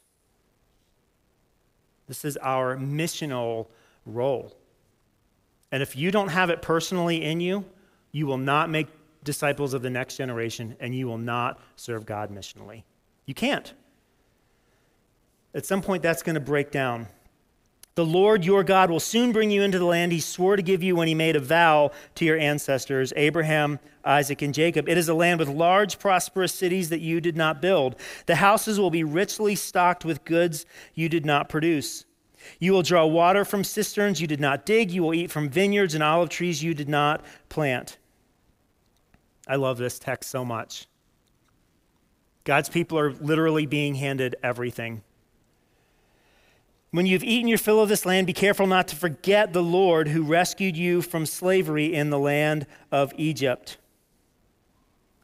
This 2.07 2.25
is 2.25 2.37
our 2.37 2.77
missional 2.77 3.67
role. 4.05 4.55
And 5.71 5.83
if 5.83 5.95
you 5.95 6.11
don't 6.11 6.29
have 6.29 6.49
it 6.49 6.61
personally 6.61 7.23
in 7.23 7.41
you, 7.41 7.65
you 8.11 8.25
will 8.25 8.37
not 8.37 8.69
make 8.69 8.87
disciples 9.25 9.73
of 9.73 9.81
the 9.81 9.89
next 9.89 10.15
generation 10.15 10.77
and 10.79 10.95
you 10.95 11.07
will 11.07 11.17
not 11.17 11.59
serve 11.75 12.05
God 12.05 12.31
missionally. 12.31 12.83
You 13.25 13.33
can't. 13.33 13.73
At 15.53 15.65
some 15.65 15.81
point, 15.81 16.03
that's 16.03 16.23
going 16.23 16.35
to 16.35 16.39
break 16.39 16.71
down. 16.71 17.07
The 17.95 18.05
Lord 18.05 18.43
your 18.43 18.65
God 18.65 18.89
will 18.89 18.99
soon 18.99 19.31
bring 19.31 19.51
you 19.51 19.61
into 19.61 19.79
the 19.79 19.85
land 19.85 20.11
he 20.11 20.19
swore 20.19 20.57
to 20.57 20.61
give 20.61 20.83
you 20.83 20.97
when 20.97 21.07
he 21.07 21.15
made 21.15 21.37
a 21.37 21.39
vow 21.39 21.91
to 22.15 22.25
your 22.25 22.37
ancestors, 22.37 23.13
Abraham, 23.15 23.79
Isaac, 24.03 24.41
and 24.41 24.53
Jacob. 24.53 24.89
It 24.89 24.97
is 24.97 25.07
a 25.07 25.13
land 25.13 25.39
with 25.39 25.47
large, 25.47 25.97
prosperous 25.97 26.53
cities 26.53 26.89
that 26.89 26.99
you 26.99 27.21
did 27.21 27.37
not 27.37 27.61
build. 27.61 27.95
The 28.25 28.35
houses 28.35 28.81
will 28.81 28.91
be 28.91 29.05
richly 29.05 29.55
stocked 29.55 30.03
with 30.03 30.25
goods 30.25 30.65
you 30.93 31.07
did 31.07 31.25
not 31.25 31.47
produce. 31.47 32.03
You 32.59 32.73
will 32.73 32.83
draw 32.83 33.05
water 33.05 33.45
from 33.45 33.63
cisterns 33.63 34.19
you 34.19 34.27
did 34.27 34.41
not 34.41 34.65
dig. 34.65 34.91
You 34.91 35.01
will 35.01 35.13
eat 35.13 35.31
from 35.31 35.49
vineyards 35.49 35.93
and 35.93 36.03
olive 36.03 36.29
trees 36.29 36.61
you 36.61 36.73
did 36.73 36.89
not 36.89 37.23
plant. 37.47 37.97
I 39.47 39.55
love 39.55 39.77
this 39.77 39.99
text 39.99 40.29
so 40.29 40.43
much. 40.43 40.87
God's 42.43 42.69
people 42.69 42.97
are 42.99 43.11
literally 43.11 43.65
being 43.65 43.95
handed 43.95 44.35
everything. 44.43 45.01
When 46.91 47.05
you've 47.05 47.23
eaten 47.23 47.47
your 47.47 47.57
fill 47.57 47.81
of 47.81 47.89
this 47.89 48.05
land, 48.05 48.27
be 48.27 48.33
careful 48.33 48.67
not 48.67 48.87
to 48.87 48.95
forget 48.95 49.51
the 49.51 49.63
Lord 49.63 50.07
who 50.07 50.23
rescued 50.23 50.77
you 50.77 51.01
from 51.01 51.25
slavery 51.25 51.93
in 51.93 52.09
the 52.09 52.19
land 52.19 52.67
of 52.91 53.13
Egypt. 53.17 53.77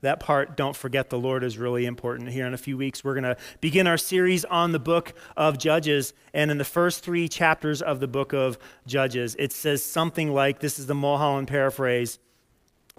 That 0.01 0.19
part, 0.19 0.57
don't 0.57 0.75
forget 0.75 1.11
the 1.11 1.19
Lord, 1.19 1.43
is 1.43 1.59
really 1.59 1.85
important. 1.85 2.31
Here 2.31 2.47
in 2.47 2.55
a 2.55 2.57
few 2.57 2.75
weeks, 2.75 3.03
we're 3.03 3.13
going 3.13 3.23
to 3.23 3.37
begin 3.61 3.85
our 3.85 3.99
series 3.99 4.43
on 4.45 4.71
the 4.71 4.79
book 4.79 5.13
of 5.37 5.59
Judges. 5.59 6.13
And 6.33 6.49
in 6.49 6.57
the 6.57 6.65
first 6.65 7.03
three 7.03 7.29
chapters 7.29 7.83
of 7.83 7.99
the 7.99 8.07
book 8.07 8.33
of 8.33 8.57
Judges, 8.87 9.35
it 9.37 9.53
says 9.53 9.83
something 9.83 10.33
like 10.33 10.59
this 10.59 10.79
is 10.79 10.87
the 10.87 10.95
Mulholland 10.95 11.47
paraphrase. 11.47 12.17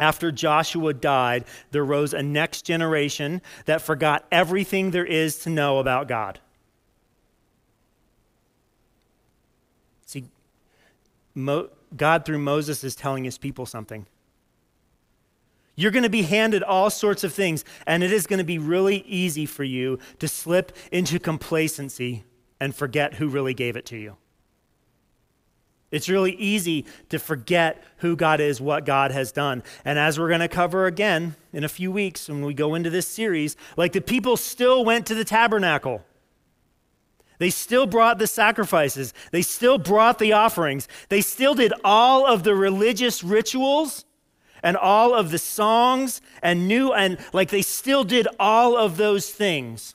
After 0.02 0.32
Joshua 0.32 0.92
died, 0.92 1.44
there 1.70 1.84
rose 1.84 2.12
a 2.12 2.24
next 2.24 2.62
generation 2.62 3.40
that 3.66 3.80
forgot 3.80 4.26
everything 4.32 4.90
there 4.90 5.04
is 5.04 5.38
to 5.44 5.48
know 5.48 5.78
about 5.78 6.08
God. 6.08 6.40
Mo- 11.36 11.70
God, 11.96 12.24
through 12.24 12.40
Moses, 12.40 12.82
is 12.82 12.96
telling 12.96 13.22
his 13.22 13.38
people 13.38 13.64
something. 13.64 14.06
You're 15.76 15.92
going 15.92 16.02
to 16.02 16.10
be 16.10 16.22
handed 16.22 16.64
all 16.64 16.90
sorts 16.90 17.22
of 17.22 17.32
things, 17.32 17.64
and 17.86 18.02
it 18.02 18.10
is 18.10 18.26
going 18.26 18.38
to 18.38 18.44
be 18.44 18.58
really 18.58 19.04
easy 19.06 19.46
for 19.46 19.62
you 19.62 20.00
to 20.18 20.26
slip 20.26 20.76
into 20.90 21.20
complacency 21.20 22.24
and 22.58 22.74
forget 22.74 23.14
who 23.14 23.28
really 23.28 23.54
gave 23.54 23.76
it 23.76 23.86
to 23.86 23.96
you. 23.96 24.16
It's 25.92 26.08
really 26.08 26.32
easy 26.32 26.86
to 27.10 27.18
forget 27.18 27.84
who 27.98 28.16
God 28.16 28.40
is, 28.40 28.60
what 28.60 28.86
God 28.86 29.12
has 29.12 29.30
done. 29.30 29.62
And 29.84 29.98
as 29.98 30.18
we're 30.18 30.28
going 30.28 30.40
to 30.40 30.48
cover 30.48 30.86
again 30.86 31.36
in 31.52 31.64
a 31.64 31.68
few 31.68 31.92
weeks 31.92 32.28
when 32.28 32.44
we 32.44 32.54
go 32.54 32.74
into 32.74 32.88
this 32.88 33.06
series, 33.06 33.56
like 33.76 33.92
the 33.92 34.00
people 34.00 34.38
still 34.38 34.84
went 34.84 35.06
to 35.06 35.14
the 35.14 35.24
tabernacle. 35.24 36.02
They 37.38 37.50
still 37.50 37.86
brought 37.86 38.18
the 38.18 38.26
sacrifices. 38.26 39.12
They 39.32 39.42
still 39.42 39.76
brought 39.76 40.18
the 40.18 40.32
offerings. 40.32 40.88
They 41.10 41.20
still 41.20 41.54
did 41.54 41.74
all 41.84 42.26
of 42.26 42.42
the 42.42 42.54
religious 42.54 43.22
rituals 43.22 44.06
and 44.62 44.78
all 44.78 45.12
of 45.12 45.30
the 45.30 45.38
songs 45.38 46.22
and 46.42 46.68
new 46.68 46.92
and 46.92 47.18
like 47.34 47.50
they 47.50 47.62
still 47.62 48.04
did 48.04 48.28
all 48.40 48.76
of 48.78 48.96
those 48.96 49.28
things. 49.30 49.94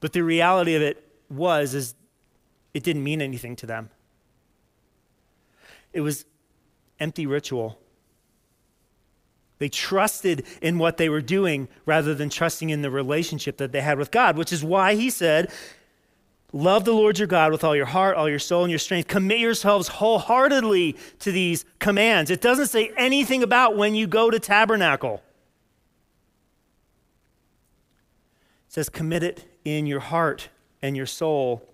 But 0.00 0.12
the 0.12 0.22
reality 0.22 0.74
of 0.74 0.82
it 0.82 1.02
was 1.30 1.74
is 1.74 1.94
it 2.74 2.82
didn't 2.82 3.04
mean 3.04 3.22
anything 3.22 3.56
to 3.56 3.66
them. 3.66 3.88
It 5.94 6.02
was 6.02 6.26
empty 7.00 7.26
ritual. 7.26 7.78
They 9.58 9.68
trusted 9.68 10.44
in 10.60 10.78
what 10.78 10.98
they 10.98 11.08
were 11.08 11.22
doing 11.22 11.68
rather 11.86 12.14
than 12.14 12.28
trusting 12.28 12.68
in 12.68 12.82
the 12.82 12.90
relationship 12.90 13.56
that 13.58 13.72
they 13.72 13.80
had 13.80 13.96
with 13.96 14.10
God, 14.10 14.36
which 14.36 14.52
is 14.52 14.62
why 14.62 14.94
he 14.94 15.08
said, 15.08 15.50
Love 16.52 16.84
the 16.84 16.92
Lord 16.92 17.18
your 17.18 17.26
God 17.26 17.50
with 17.50 17.64
all 17.64 17.74
your 17.74 17.86
heart, 17.86 18.16
all 18.16 18.28
your 18.28 18.38
soul, 18.38 18.62
and 18.62 18.70
your 18.70 18.78
strength. 18.78 19.08
Commit 19.08 19.40
yourselves 19.40 19.88
wholeheartedly 19.88 20.96
to 21.18 21.32
these 21.32 21.64
commands. 21.80 22.30
It 22.30 22.40
doesn't 22.40 22.68
say 22.68 22.92
anything 22.96 23.42
about 23.42 23.76
when 23.76 23.96
you 23.96 24.06
go 24.06 24.30
to 24.30 24.38
tabernacle. 24.38 25.20
It 28.68 28.72
says, 28.72 28.88
commit 28.88 29.24
it 29.24 29.44
in 29.64 29.86
your 29.86 29.98
heart 29.98 30.48
and 30.80 30.96
your 30.96 31.06
soul 31.06 31.68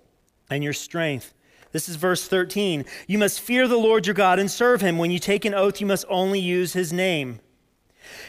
and 0.48 0.64
your 0.64 0.72
strength. 0.72 1.34
This 1.72 1.88
is 1.88 1.96
verse 1.96 2.26
13. 2.26 2.84
You 3.06 3.18
must 3.18 3.40
fear 3.40 3.68
the 3.68 3.76
Lord 3.76 4.06
your 4.06 4.14
God 4.14 4.38
and 4.38 4.50
serve 4.50 4.80
him. 4.80 4.98
When 4.98 5.10
you 5.10 5.18
take 5.18 5.44
an 5.44 5.54
oath, 5.54 5.80
you 5.80 5.86
must 5.86 6.04
only 6.08 6.40
use 6.40 6.72
his 6.72 6.92
name. 6.92 7.40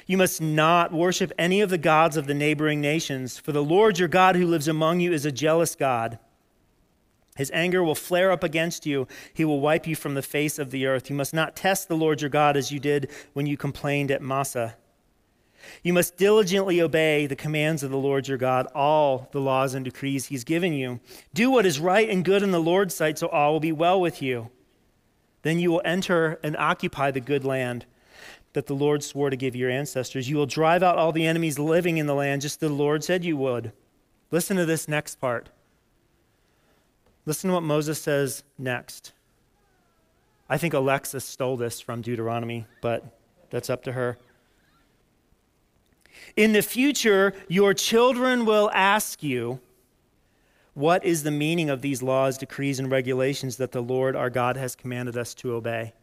You 0.06 0.18
must 0.18 0.42
not 0.42 0.92
worship 0.92 1.32
any 1.40 1.62
of 1.62 1.70
the 1.70 1.78
gods 1.78 2.18
of 2.18 2.28
the 2.28 2.34
neighboring 2.34 2.82
nations, 2.82 3.38
for 3.38 3.52
the 3.52 3.64
Lord 3.64 3.98
your 3.98 4.08
God 4.08 4.36
who 4.36 4.46
lives 4.46 4.68
among 4.68 5.00
you 5.00 5.12
is 5.12 5.26
a 5.26 5.32
jealous 5.32 5.76
God. 5.76 6.20
His 7.36 7.50
anger 7.54 7.84
will 7.84 7.96
flare 7.96 8.32
up 8.32 8.44
against 8.44 8.86
you. 8.86 9.08
He 9.34 9.46
will 9.46 9.62
wipe 9.62 9.88
you 9.88 9.96
from 9.96 10.14
the 10.14 10.22
face 10.22 10.60
of 10.60 10.70
the 10.70 10.86
earth. 10.86 11.10
You 11.10 11.16
must 11.16 11.34
not 11.34 11.56
test 11.56 11.88
the 11.88 11.98
Lord 11.98 12.22
your 12.22 12.30
God 12.30 12.58
as 12.58 12.72
you 12.72 12.80
did 12.80 13.10
when 13.34 13.46
you 13.46 13.58
complained 13.58 14.12
at 14.12 14.22
Massah. 14.22 14.76
You 15.84 15.94
must 15.94 16.18
diligently 16.18 16.82
obey 16.82 17.26
the 17.26 17.36
commands 17.36 17.84
of 17.84 17.92
the 17.92 17.98
Lord 17.98 18.28
your 18.28 18.38
God, 18.38 18.68
all 18.76 19.30
the 19.32 19.40
laws 19.40 19.74
and 19.74 19.84
decrees 19.86 20.28
he's 20.28 20.44
given 20.44 20.74
you. 20.74 21.00
Do 21.34 21.50
what 21.50 21.66
is 21.66 21.80
right 21.80 22.10
and 22.10 22.26
good 22.26 22.44
in 22.44 22.52
the 22.52 22.60
Lord's 22.60 22.96
sight, 22.96 23.18
so 23.18 23.28
all 23.28 23.54
will 23.54 23.60
be 23.60 23.72
well 23.72 24.00
with 24.00 24.22
you. 24.22 24.50
Then 25.42 25.60
you 25.60 25.72
will 25.72 25.82
enter 25.84 26.40
and 26.44 26.56
occupy 26.58 27.12
the 27.12 27.20
good 27.20 27.44
land 27.44 27.86
that 28.54 28.68
the 28.68 28.76
Lord 28.76 29.04
swore 29.04 29.30
to 29.30 29.36
give 29.36 29.56
your 29.56 29.70
ancestors. 29.70 30.30
You 30.30 30.38
will 30.38 30.46
drive 30.46 30.84
out 30.84 30.98
all 30.98 31.12
the 31.12 31.26
enemies 31.26 31.58
living 31.58 31.98
in 31.98 32.06
the 32.06 32.16
land, 32.16 32.42
just 32.42 32.62
as 32.62 32.70
the 32.70 32.76
Lord 32.76 33.04
said 33.04 33.24
you 33.24 33.38
would. 33.38 33.72
Listen 34.30 34.58
to 34.58 34.66
this 34.66 34.88
next 34.88 35.16
part. 35.20 35.50
Listen 37.26 37.50
to 37.50 37.54
what 37.54 37.64
Moses 37.64 38.02
says 38.02 38.44
next. 38.58 39.14
I 40.50 40.58
think 40.58 40.74
Alexis 40.74 41.24
stole 41.24 41.56
this 41.56 41.80
from 41.80 42.02
Deuteronomy, 42.02 42.66
but 42.82 43.06
that's 43.50 43.70
up 43.70 43.84
to 43.84 43.94
her. 43.94 44.18
In 46.36 46.54
the 46.54 46.62
future, 46.62 47.34
your 47.48 47.74
children 47.74 48.46
will 48.46 48.70
ask 48.74 49.22
you, 49.24 49.60
What 50.74 51.04
is 51.04 51.24
the 51.24 51.32
meaning 51.32 51.70
of 51.70 51.82
these 51.82 52.02
laws, 52.02 52.38
decrees, 52.38 52.80
and 52.80 52.90
regulations 52.90 53.58
that 53.58 53.72
the 53.72 53.82
Lord 53.82 54.16
our 54.16 54.30
God 54.30 54.58
has 54.58 54.76
commanded 54.76 55.18
us 55.18 55.34
to 55.36 55.54
obey? 55.54 55.94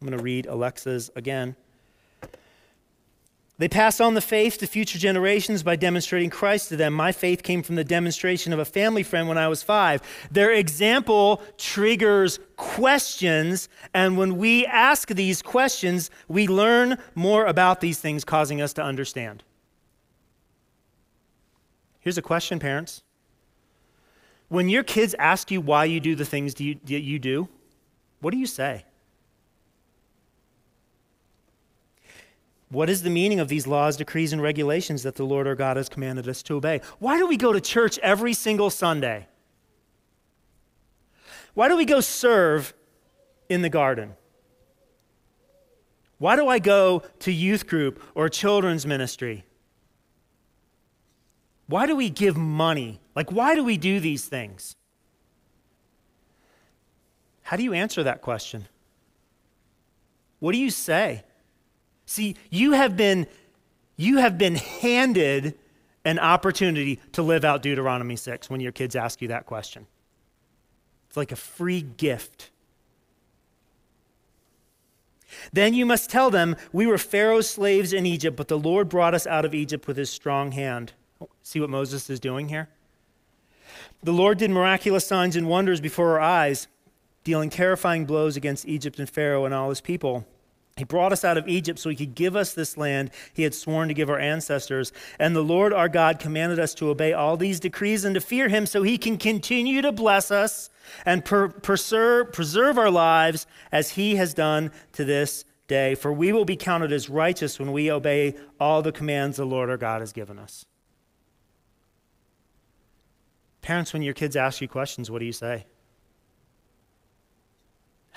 I'm 0.00 0.08
going 0.08 0.18
to 0.18 0.24
read 0.24 0.46
Alexa's 0.46 1.10
again. 1.14 1.56
They 3.60 3.68
pass 3.68 4.00
on 4.00 4.14
the 4.14 4.22
faith 4.22 4.56
to 4.60 4.66
future 4.66 4.98
generations 4.98 5.62
by 5.62 5.76
demonstrating 5.76 6.30
Christ 6.30 6.70
to 6.70 6.76
them. 6.76 6.94
My 6.94 7.12
faith 7.12 7.42
came 7.42 7.62
from 7.62 7.74
the 7.74 7.84
demonstration 7.84 8.54
of 8.54 8.58
a 8.58 8.64
family 8.64 9.02
friend 9.02 9.28
when 9.28 9.36
I 9.36 9.48
was 9.48 9.62
five. 9.62 10.00
Their 10.30 10.50
example 10.50 11.42
triggers 11.58 12.38
questions, 12.56 13.68
and 13.92 14.16
when 14.16 14.38
we 14.38 14.64
ask 14.64 15.10
these 15.10 15.42
questions, 15.42 16.10
we 16.26 16.48
learn 16.48 16.96
more 17.14 17.44
about 17.44 17.82
these 17.82 17.98
things, 17.98 18.24
causing 18.24 18.62
us 18.62 18.72
to 18.72 18.82
understand. 18.82 19.42
Here's 21.98 22.16
a 22.16 22.22
question, 22.22 22.60
parents. 22.60 23.02
When 24.48 24.70
your 24.70 24.84
kids 24.84 25.14
ask 25.18 25.50
you 25.50 25.60
why 25.60 25.84
you 25.84 26.00
do 26.00 26.14
the 26.14 26.24
things 26.24 26.54
that 26.54 26.64
you 26.88 27.18
do, 27.18 27.46
what 28.22 28.30
do 28.30 28.38
you 28.38 28.46
say? 28.46 28.86
What 32.70 32.88
is 32.88 33.02
the 33.02 33.10
meaning 33.10 33.40
of 33.40 33.48
these 33.48 33.66
laws, 33.66 33.96
decrees, 33.96 34.32
and 34.32 34.40
regulations 34.40 35.02
that 35.02 35.16
the 35.16 35.24
Lord 35.24 35.46
our 35.46 35.56
God 35.56 35.76
has 35.76 35.88
commanded 35.88 36.28
us 36.28 36.42
to 36.44 36.54
obey? 36.54 36.80
Why 37.00 37.18
do 37.18 37.26
we 37.26 37.36
go 37.36 37.52
to 37.52 37.60
church 37.60 37.98
every 37.98 38.32
single 38.32 38.70
Sunday? 38.70 39.26
Why 41.54 41.68
do 41.68 41.76
we 41.76 41.84
go 41.84 42.00
serve 42.00 42.72
in 43.48 43.62
the 43.62 43.68
garden? 43.68 44.14
Why 46.18 46.36
do 46.36 46.46
I 46.46 46.60
go 46.60 47.02
to 47.20 47.32
youth 47.32 47.66
group 47.66 48.00
or 48.14 48.28
children's 48.28 48.86
ministry? 48.86 49.44
Why 51.66 51.86
do 51.86 51.96
we 51.96 52.08
give 52.08 52.36
money? 52.36 53.00
Like, 53.16 53.32
why 53.32 53.56
do 53.56 53.64
we 53.64 53.78
do 53.78 53.98
these 53.98 54.26
things? 54.26 54.76
How 57.42 57.56
do 57.56 57.64
you 57.64 57.72
answer 57.72 58.04
that 58.04 58.20
question? 58.20 58.68
What 60.38 60.52
do 60.52 60.58
you 60.58 60.70
say? 60.70 61.24
See, 62.10 62.34
you 62.50 62.72
have 62.72 62.96
been 62.96 63.28
you 63.96 64.18
have 64.18 64.36
been 64.36 64.56
handed 64.56 65.54
an 66.04 66.18
opportunity 66.18 66.98
to 67.12 67.22
live 67.22 67.44
out 67.44 67.62
Deuteronomy 67.62 68.16
6 68.16 68.50
when 68.50 68.58
your 68.58 68.72
kids 68.72 68.96
ask 68.96 69.22
you 69.22 69.28
that 69.28 69.46
question. 69.46 69.86
It's 71.06 71.16
like 71.16 71.30
a 71.30 71.36
free 71.36 71.82
gift. 71.82 72.50
Then 75.52 75.72
you 75.72 75.86
must 75.86 76.10
tell 76.10 76.30
them, 76.30 76.56
We 76.72 76.84
were 76.84 76.98
Pharaoh's 76.98 77.48
slaves 77.48 77.92
in 77.92 78.06
Egypt, 78.06 78.36
but 78.36 78.48
the 78.48 78.58
Lord 78.58 78.88
brought 78.88 79.14
us 79.14 79.24
out 79.24 79.44
of 79.44 79.54
Egypt 79.54 79.86
with 79.86 79.96
his 79.96 80.10
strong 80.10 80.50
hand. 80.50 80.94
See 81.44 81.60
what 81.60 81.70
Moses 81.70 82.10
is 82.10 82.18
doing 82.18 82.48
here? 82.48 82.68
The 84.02 84.12
Lord 84.12 84.38
did 84.38 84.50
miraculous 84.50 85.06
signs 85.06 85.36
and 85.36 85.48
wonders 85.48 85.80
before 85.80 86.18
our 86.18 86.20
eyes 86.20 86.66
dealing 87.22 87.50
terrifying 87.50 88.04
blows 88.04 88.36
against 88.36 88.66
Egypt 88.66 88.98
and 88.98 89.08
Pharaoh 89.08 89.44
and 89.44 89.54
all 89.54 89.68
his 89.68 89.80
people. 89.80 90.26
He 90.76 90.84
brought 90.84 91.12
us 91.12 91.24
out 91.24 91.36
of 91.36 91.46
Egypt 91.46 91.78
so 91.78 91.90
he 91.90 91.96
could 91.96 92.14
give 92.14 92.34
us 92.34 92.54
this 92.54 92.76
land 92.76 93.10
he 93.34 93.42
had 93.42 93.54
sworn 93.54 93.88
to 93.88 93.94
give 93.94 94.08
our 94.08 94.18
ancestors. 94.18 94.92
And 95.18 95.36
the 95.36 95.42
Lord 95.42 95.72
our 95.72 95.88
God 95.88 96.18
commanded 96.18 96.58
us 96.58 96.74
to 96.74 96.88
obey 96.88 97.12
all 97.12 97.36
these 97.36 97.60
decrees 97.60 98.04
and 98.04 98.14
to 98.14 98.20
fear 98.20 98.48
him 98.48 98.64
so 98.64 98.82
he 98.82 98.96
can 98.96 99.18
continue 99.18 99.82
to 99.82 99.92
bless 99.92 100.30
us 100.30 100.70
and 101.04 101.24
per- 101.24 101.48
preserve, 101.48 102.32
preserve 102.32 102.78
our 102.78 102.90
lives 102.90 103.46
as 103.70 103.90
he 103.90 104.16
has 104.16 104.32
done 104.32 104.70
to 104.92 105.04
this 105.04 105.44
day. 105.68 105.94
For 105.94 106.12
we 106.12 106.32
will 106.32 106.46
be 106.46 106.56
counted 106.56 106.92
as 106.92 107.10
righteous 107.10 107.58
when 107.58 107.72
we 107.72 107.90
obey 107.90 108.34
all 108.58 108.80
the 108.80 108.92
commands 108.92 109.36
the 109.36 109.44
Lord 109.44 109.68
our 109.68 109.76
God 109.76 110.00
has 110.00 110.12
given 110.12 110.38
us. 110.38 110.64
Parents, 113.60 113.92
when 113.92 114.02
your 114.02 114.14
kids 114.14 114.36
ask 114.36 114.62
you 114.62 114.68
questions, 114.68 115.10
what 115.10 115.18
do 115.18 115.26
you 115.26 115.32
say? 115.32 115.66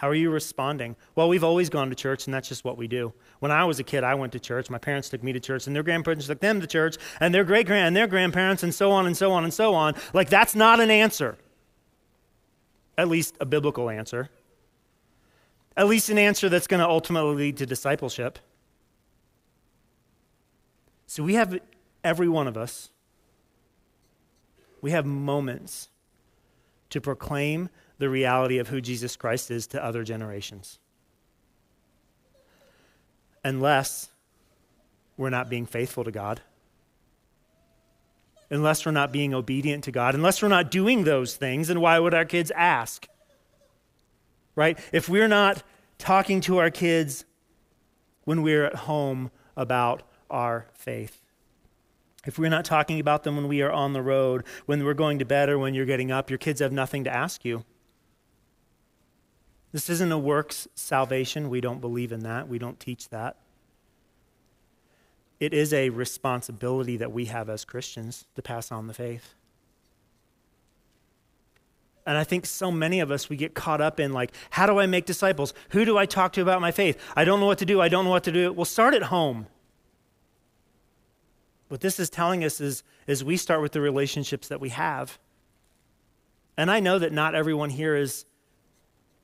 How 0.03 0.09
are 0.09 0.15
you 0.15 0.31
responding? 0.31 0.97
Well, 1.15 1.29
we've 1.29 1.45
always 1.45 1.69
gone 1.69 1.87
to 1.87 1.95
church, 1.95 2.27
and 2.27 2.33
that's 2.33 2.49
just 2.49 2.65
what 2.65 2.77
we 2.77 2.89
do. 2.89 3.13
When 3.39 3.51
I 3.53 3.63
was 3.63 3.79
a 3.79 3.85
kid, 3.85 4.03
I 4.03 4.15
went 4.15 4.33
to 4.33 4.39
church. 4.41 4.69
My 4.69 4.77
parents 4.77 5.07
took 5.07 5.23
me 5.23 5.31
to 5.31 5.39
church, 5.39 5.65
and 5.65 5.73
their 5.73 5.81
grandparents 5.81 6.27
took 6.27 6.41
them 6.41 6.59
to 6.59 6.67
church, 6.67 6.97
and 7.21 7.33
their 7.33 7.45
great 7.45 7.67
grand 7.67 7.87
and 7.87 7.95
their 7.95 8.07
grandparents, 8.07 8.63
and 8.63 8.75
so 8.75 8.91
on 8.91 9.05
and 9.05 9.15
so 9.15 9.31
on 9.31 9.45
and 9.45 9.53
so 9.53 9.73
on. 9.73 9.95
Like, 10.11 10.27
that's 10.27 10.55
not 10.55 10.81
an 10.81 10.91
answer. 10.91 11.37
At 12.97 13.07
least 13.07 13.37
a 13.39 13.45
biblical 13.45 13.89
answer. 13.89 14.29
At 15.77 15.87
least 15.87 16.09
an 16.09 16.17
answer 16.17 16.49
that's 16.49 16.67
going 16.67 16.81
to 16.81 16.89
ultimately 16.89 17.35
lead 17.35 17.55
to 17.59 17.65
discipleship. 17.65 18.39
So 21.07 21.23
we 21.23 21.35
have, 21.35 21.57
every 22.03 22.27
one 22.27 22.49
of 22.49 22.57
us, 22.57 22.89
we 24.81 24.91
have 24.91 25.05
moments 25.05 25.87
to 26.89 26.99
proclaim 26.99 27.69
the 27.97 28.09
reality 28.09 28.57
of 28.57 28.67
who 28.67 28.81
Jesus 28.81 29.15
Christ 29.15 29.51
is 29.51 29.67
to 29.67 29.83
other 29.83 30.03
generations. 30.03 30.79
Unless 33.43 34.09
we're 35.17 35.29
not 35.29 35.49
being 35.49 35.65
faithful 35.65 36.03
to 36.03 36.11
God, 36.11 36.41
unless 38.49 38.85
we're 38.85 38.91
not 38.91 39.11
being 39.11 39.33
obedient 39.33 39.83
to 39.85 39.91
God, 39.91 40.15
unless 40.15 40.41
we're 40.41 40.47
not 40.47 40.71
doing 40.71 41.03
those 41.03 41.35
things, 41.35 41.69
and 41.69 41.81
why 41.81 41.99
would 41.99 42.13
our 42.13 42.25
kids 42.25 42.51
ask? 42.55 43.07
Right? 44.55 44.77
If 44.91 45.09
we're 45.09 45.27
not 45.27 45.63
talking 45.97 46.41
to 46.41 46.57
our 46.57 46.69
kids 46.69 47.25
when 48.25 48.41
we're 48.41 48.65
at 48.65 48.75
home 48.75 49.31
about 49.57 50.03
our 50.29 50.67
faith, 50.73 51.21
if 52.25 52.39
we're 52.39 52.49
not 52.49 52.63
talking 52.63 52.99
about 52.99 53.23
them 53.23 53.35
when 53.35 53.47
we 53.47 53.61
are 53.61 53.71
on 53.71 53.93
the 53.93 54.01
road, 54.01 54.45
when 54.65 54.83
we're 54.85 54.93
going 54.93 55.19
to 55.19 55.25
bed, 55.25 55.49
or 55.49 55.59
when 55.59 55.73
you're 55.73 55.85
getting 55.85 56.11
up, 56.11 56.29
your 56.29 56.39
kids 56.39 56.61
have 56.61 56.71
nothing 56.71 57.03
to 57.03 57.13
ask 57.13 57.43
you. 57.43 57.65
This 59.73 59.89
isn't 59.89 60.11
a 60.11 60.17
works 60.17 60.67
salvation. 60.75 61.49
We 61.49 61.59
don't 61.59 61.81
believe 61.81 62.11
in 62.11 62.21
that. 62.21 62.47
We 62.47 62.59
don't 62.59 62.79
teach 62.79 63.09
that. 63.09 63.37
It 65.39 65.53
is 65.53 65.73
a 65.73 65.89
responsibility 65.89 66.95
that 66.97 67.11
we 67.11 67.25
have 67.25 67.49
as 67.49 67.65
Christians 67.65 68.25
to 68.35 68.41
pass 68.41 68.71
on 68.71 68.87
the 68.87 68.93
faith. 68.93 69.33
And 72.05 72.17
I 72.17 72.23
think 72.23 72.45
so 72.45 72.71
many 72.71 72.99
of 72.99 73.11
us, 73.11 73.29
we 73.29 73.35
get 73.35 73.53
caught 73.55 73.81
up 73.81 73.99
in 73.99 74.13
like, 74.13 74.31
how 74.51 74.65
do 74.65 74.79
I 74.79 74.85
make 74.85 75.05
disciples? 75.05 75.53
Who 75.69 75.85
do 75.85 75.97
I 75.97 76.05
talk 76.05 76.33
to 76.33 76.41
about 76.41 76.61
my 76.61 76.71
faith? 76.71 77.01
I 77.15 77.25
don't 77.25 77.39
know 77.39 77.45
what 77.45 77.57
to 77.59 77.65
do. 77.65 77.81
I 77.81 77.89
don't 77.89 78.05
know 78.05 78.11
what 78.11 78.25
to 78.25 78.31
do. 78.31 78.53
Well, 78.53 78.65
start 78.65 78.93
at 78.93 79.03
home. 79.03 79.47
What 81.69 81.81
this 81.81 81.99
is 81.99 82.09
telling 82.09 82.43
us 82.43 82.61
is, 82.61 82.83
is 83.07 83.23
we 83.23 83.37
start 83.37 83.61
with 83.61 83.71
the 83.71 83.81
relationships 83.81 84.49
that 84.49 84.59
we 84.59 84.69
have. 84.69 85.17
And 86.57 86.69
I 86.69 86.79
know 86.79 86.99
that 86.99 87.11
not 87.11 87.33
everyone 87.33 87.71
here 87.71 87.95
is 87.95 88.25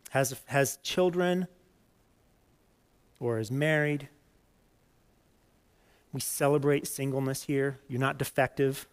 has, 0.09 0.35
has 0.45 0.77
children 0.83 1.47
or 3.19 3.39
is 3.39 3.51
married. 3.51 4.09
We 6.13 6.21
celebrate 6.21 6.87
singleness 6.87 7.43
here. 7.43 7.79
You're 7.87 7.99
not 7.99 8.17
defective. 8.17 8.87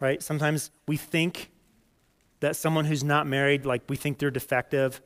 Right? 0.00 0.22
Sometimes 0.22 0.70
we 0.86 0.96
think 0.96 1.50
that 2.40 2.56
someone 2.56 2.84
who's 2.84 3.04
not 3.04 3.26
married, 3.26 3.64
like 3.64 3.82
we 3.88 3.96
think 3.96 4.18
they're 4.18 4.30
defective. 4.30 5.00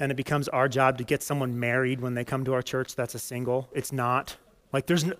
And 0.00 0.12
it 0.12 0.16
becomes 0.16 0.48
our 0.48 0.68
job 0.68 0.98
to 0.98 1.04
get 1.04 1.22
someone 1.22 1.58
married 1.58 2.00
when 2.00 2.14
they 2.14 2.24
come 2.24 2.44
to 2.44 2.54
our 2.54 2.62
church 2.62 2.94
that's 2.94 3.14
a 3.14 3.18
single. 3.18 3.68
It's 3.72 3.92
not. 3.92 4.36
Like 4.72 4.86
there's 4.86 5.04
no, 5.04 5.14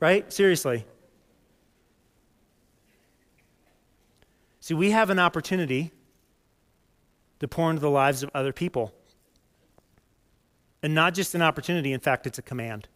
right? 0.00 0.30
Seriously. 0.32 0.84
See, 4.60 4.74
we 4.74 4.90
have 4.90 5.10
an 5.10 5.18
opportunity 5.18 5.92
to 7.42 7.48
pour 7.48 7.68
into 7.70 7.80
the 7.80 7.90
lives 7.90 8.22
of 8.22 8.30
other 8.34 8.52
people. 8.52 8.94
And 10.82 10.94
not 10.94 11.12
just 11.12 11.34
an 11.34 11.42
opportunity, 11.42 11.92
in 11.92 12.00
fact, 12.00 12.26
it's 12.26 12.38
a 12.38 12.42
command. 12.42 12.88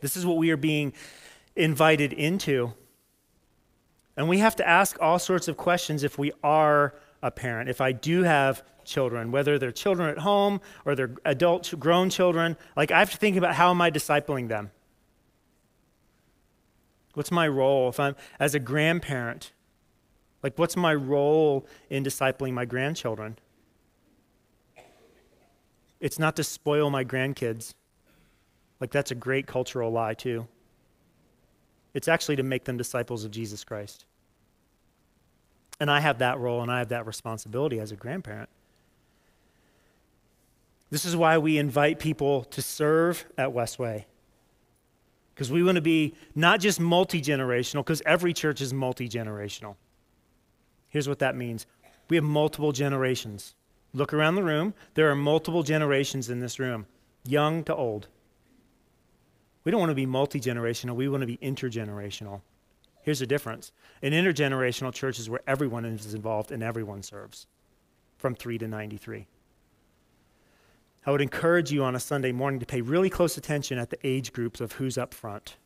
This 0.00 0.16
is 0.16 0.24
what 0.24 0.36
we 0.36 0.50
are 0.50 0.56
being 0.56 0.92
invited 1.56 2.12
into. 2.12 2.72
And 4.16 4.28
we 4.28 4.38
have 4.38 4.54
to 4.56 4.68
ask 4.68 4.96
all 5.00 5.18
sorts 5.18 5.48
of 5.48 5.56
questions 5.56 6.04
if 6.04 6.18
we 6.18 6.32
are 6.44 6.94
a 7.20 7.32
parent. 7.32 7.68
If 7.68 7.80
I 7.80 7.90
do 7.90 8.22
have 8.22 8.62
children, 8.84 9.32
whether 9.32 9.58
they're 9.58 9.72
children 9.72 10.08
at 10.08 10.18
home 10.18 10.60
or 10.84 10.94
they're 10.94 11.14
adult, 11.24 11.74
grown 11.80 12.10
children, 12.10 12.56
like 12.76 12.92
I 12.92 13.00
have 13.00 13.10
to 13.10 13.16
think 13.16 13.36
about 13.36 13.56
how 13.56 13.70
am 13.70 13.80
I 13.80 13.90
discipling 13.90 14.46
them? 14.48 14.70
What's 17.14 17.32
my 17.32 17.48
role 17.48 17.88
if 17.88 17.98
I'm 17.98 18.14
as 18.38 18.54
a 18.54 18.60
grandparent? 18.60 19.52
Like, 20.46 20.60
what's 20.60 20.76
my 20.76 20.94
role 20.94 21.66
in 21.90 22.04
discipling 22.04 22.52
my 22.52 22.64
grandchildren? 22.64 23.36
It's 25.98 26.20
not 26.20 26.36
to 26.36 26.44
spoil 26.44 26.88
my 26.88 27.02
grandkids. 27.02 27.74
Like, 28.78 28.92
that's 28.92 29.10
a 29.10 29.16
great 29.16 29.48
cultural 29.48 29.90
lie, 29.90 30.14
too. 30.14 30.46
It's 31.94 32.06
actually 32.06 32.36
to 32.36 32.44
make 32.44 32.62
them 32.62 32.76
disciples 32.76 33.24
of 33.24 33.32
Jesus 33.32 33.64
Christ. 33.64 34.04
And 35.80 35.90
I 35.90 35.98
have 35.98 36.18
that 36.18 36.38
role 36.38 36.62
and 36.62 36.70
I 36.70 36.78
have 36.78 36.90
that 36.90 37.06
responsibility 37.06 37.80
as 37.80 37.90
a 37.90 37.96
grandparent. 37.96 38.48
This 40.90 41.04
is 41.04 41.16
why 41.16 41.38
we 41.38 41.58
invite 41.58 41.98
people 41.98 42.44
to 42.44 42.62
serve 42.62 43.24
at 43.36 43.48
Westway. 43.48 44.04
Because 45.34 45.50
we 45.50 45.64
want 45.64 45.74
to 45.74 45.82
be 45.82 46.14
not 46.36 46.60
just 46.60 46.78
multi 46.78 47.20
generational, 47.20 47.80
because 47.80 48.00
every 48.06 48.32
church 48.32 48.60
is 48.60 48.72
multi 48.72 49.08
generational. 49.08 49.74
Here's 50.96 51.10
what 51.10 51.18
that 51.18 51.36
means 51.36 51.66
we 52.08 52.16
have 52.16 52.24
multiple 52.24 52.72
generations. 52.72 53.54
Look 53.92 54.14
around 54.14 54.36
the 54.36 54.42
room. 54.42 54.72
There 54.94 55.10
are 55.10 55.14
multiple 55.14 55.62
generations 55.62 56.30
in 56.30 56.40
this 56.40 56.58
room, 56.58 56.86
young 57.22 57.64
to 57.64 57.74
old. 57.74 58.08
We 59.62 59.70
don't 59.70 59.78
want 59.78 59.90
to 59.90 59.94
be 59.94 60.06
multi 60.06 60.40
generational, 60.40 60.94
we 60.96 61.06
want 61.10 61.20
to 61.20 61.26
be 61.26 61.36
intergenerational. 61.36 62.40
Here's 63.02 63.18
the 63.18 63.26
difference 63.26 63.72
an 64.00 64.12
intergenerational 64.12 64.94
church 64.94 65.18
is 65.18 65.28
where 65.28 65.42
everyone 65.46 65.84
is 65.84 66.14
involved 66.14 66.50
and 66.50 66.62
everyone 66.62 67.02
serves 67.02 67.46
from 68.16 68.34
3 68.34 68.56
to 68.56 68.66
93. 68.66 69.26
I 71.04 71.10
would 71.10 71.20
encourage 71.20 71.70
you 71.70 71.84
on 71.84 71.94
a 71.94 72.00
Sunday 72.00 72.32
morning 72.32 72.60
to 72.60 72.64
pay 72.64 72.80
really 72.80 73.10
close 73.10 73.36
attention 73.36 73.76
at 73.76 73.90
the 73.90 73.98
age 74.02 74.32
groups 74.32 74.62
of 74.62 74.72
who's 74.72 74.96
up 74.96 75.12
front. 75.12 75.58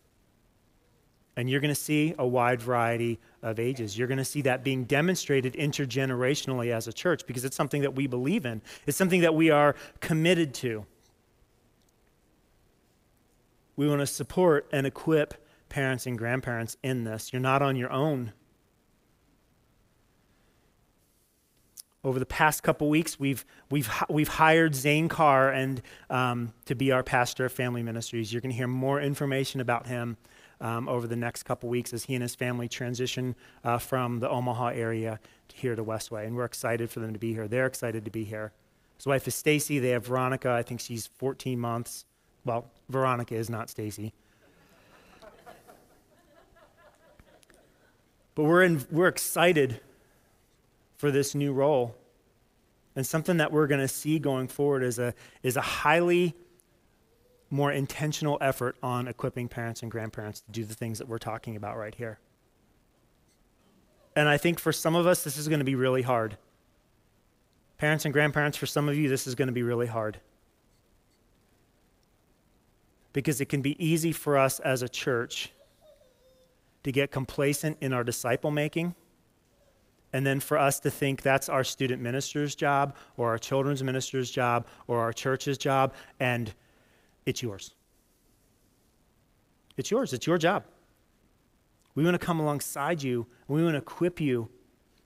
And 1.40 1.48
you're 1.48 1.60
going 1.60 1.70
to 1.70 1.74
see 1.74 2.14
a 2.18 2.26
wide 2.26 2.60
variety 2.60 3.18
of 3.42 3.58
ages. 3.58 3.96
You're 3.96 4.08
going 4.08 4.18
to 4.18 4.26
see 4.26 4.42
that 4.42 4.62
being 4.62 4.84
demonstrated 4.84 5.54
intergenerationally 5.54 6.70
as 6.70 6.86
a 6.86 6.92
church 6.92 7.26
because 7.26 7.46
it's 7.46 7.56
something 7.56 7.80
that 7.80 7.94
we 7.94 8.06
believe 8.06 8.44
in, 8.44 8.60
it's 8.86 8.98
something 8.98 9.22
that 9.22 9.34
we 9.34 9.48
are 9.48 9.74
committed 10.00 10.52
to. 10.56 10.84
We 13.74 13.88
want 13.88 14.00
to 14.00 14.06
support 14.06 14.68
and 14.70 14.86
equip 14.86 15.32
parents 15.70 16.04
and 16.04 16.18
grandparents 16.18 16.76
in 16.82 17.04
this. 17.04 17.32
You're 17.32 17.40
not 17.40 17.62
on 17.62 17.74
your 17.74 17.90
own. 17.90 18.34
Over 22.04 22.18
the 22.18 22.26
past 22.26 22.62
couple 22.62 22.90
weeks, 22.90 23.18
we've, 23.18 23.46
we've, 23.70 23.90
we've 24.10 24.28
hired 24.28 24.74
Zane 24.74 25.08
Carr 25.08 25.48
and, 25.48 25.80
um, 26.10 26.52
to 26.66 26.74
be 26.74 26.92
our 26.92 27.02
pastor 27.02 27.46
of 27.46 27.52
family 27.52 27.82
ministries. 27.82 28.30
You're 28.30 28.42
going 28.42 28.52
to 28.52 28.56
hear 28.58 28.68
more 28.68 29.00
information 29.00 29.62
about 29.62 29.86
him 29.86 30.18
um, 30.60 30.88
over 30.88 31.06
the 31.06 31.16
next 31.16 31.44
couple 31.44 31.68
weeks 31.68 31.92
as 31.92 32.04
he 32.04 32.14
and 32.14 32.22
his 32.22 32.34
family 32.34 32.68
transition 32.68 33.34
uh, 33.64 33.78
from 33.78 34.20
the 34.20 34.28
Omaha 34.28 34.68
area 34.68 35.18
to 35.48 35.56
here 35.56 35.74
to 35.74 35.84
Westway. 35.84 36.26
And 36.26 36.36
we're 36.36 36.44
excited 36.44 36.90
for 36.90 37.00
them 37.00 37.12
to 37.12 37.18
be 37.18 37.32
here. 37.32 37.48
They're 37.48 37.66
excited 37.66 38.04
to 38.04 38.10
be 38.10 38.24
here. 38.24 38.52
His 38.96 39.06
wife 39.06 39.26
is 39.26 39.34
Stacy. 39.34 39.78
They 39.78 39.90
have 39.90 40.06
Veronica. 40.06 40.50
I 40.50 40.62
think 40.62 40.80
she's 40.80 41.06
14 41.18 41.58
months. 41.58 42.04
Well, 42.44 42.70
Veronica 42.88 43.34
is 43.34 43.48
not 43.48 43.70
Stacy. 43.70 44.12
but 48.34 48.44
we're, 48.44 48.62
in, 48.62 48.84
we're 48.90 49.08
excited 49.08 49.80
for 50.98 51.10
this 51.10 51.34
new 51.34 51.52
role. 51.52 51.96
And 52.94 53.06
something 53.06 53.38
that 53.38 53.52
we're 53.52 53.66
going 53.66 53.80
to 53.80 53.88
see 53.88 54.18
going 54.18 54.48
forward 54.48 54.82
is 54.82 54.98
a, 54.98 55.14
is 55.42 55.56
a 55.56 55.62
highly 55.62 56.34
more 57.50 57.72
intentional 57.72 58.38
effort 58.40 58.76
on 58.82 59.08
equipping 59.08 59.48
parents 59.48 59.82
and 59.82 59.90
grandparents 59.90 60.40
to 60.40 60.52
do 60.52 60.64
the 60.64 60.74
things 60.74 60.98
that 60.98 61.08
we're 61.08 61.18
talking 61.18 61.56
about 61.56 61.76
right 61.76 61.94
here. 61.94 62.18
And 64.14 64.28
I 64.28 64.36
think 64.36 64.58
for 64.58 64.72
some 64.72 64.94
of 64.94 65.06
us, 65.06 65.24
this 65.24 65.36
is 65.36 65.48
going 65.48 65.58
to 65.58 65.64
be 65.64 65.74
really 65.74 66.02
hard. 66.02 66.36
Parents 67.78 68.04
and 68.04 68.12
grandparents, 68.12 68.56
for 68.56 68.66
some 68.66 68.88
of 68.88 68.96
you, 68.96 69.08
this 69.08 69.26
is 69.26 69.34
going 69.34 69.48
to 69.48 69.52
be 69.52 69.62
really 69.62 69.86
hard. 69.86 70.20
Because 73.12 73.40
it 73.40 73.46
can 73.46 73.62
be 73.62 73.82
easy 73.84 74.12
for 74.12 74.36
us 74.36 74.60
as 74.60 74.82
a 74.82 74.88
church 74.88 75.52
to 76.84 76.92
get 76.92 77.10
complacent 77.10 77.78
in 77.80 77.92
our 77.92 78.04
disciple 78.04 78.50
making 78.50 78.94
and 80.12 80.26
then 80.26 80.40
for 80.40 80.58
us 80.58 80.80
to 80.80 80.90
think 80.90 81.22
that's 81.22 81.48
our 81.48 81.64
student 81.64 82.02
minister's 82.02 82.54
job 82.54 82.96
or 83.16 83.28
our 83.28 83.38
children's 83.38 83.82
minister's 83.82 84.30
job 84.30 84.66
or 84.88 85.00
our 85.00 85.12
church's 85.12 85.56
job, 85.56 85.94
and 86.18 86.52
it's 87.30 87.42
yours. 87.42 87.74
It's 89.76 89.90
yours. 89.90 90.12
It's 90.12 90.26
your 90.26 90.36
job. 90.36 90.64
We 91.94 92.04
want 92.04 92.14
to 92.14 92.24
come 92.24 92.40
alongside 92.40 93.02
you. 93.02 93.26
and 93.48 93.56
We 93.56 93.62
want 93.64 93.74
to 93.74 93.78
equip 93.78 94.20
you 94.20 94.48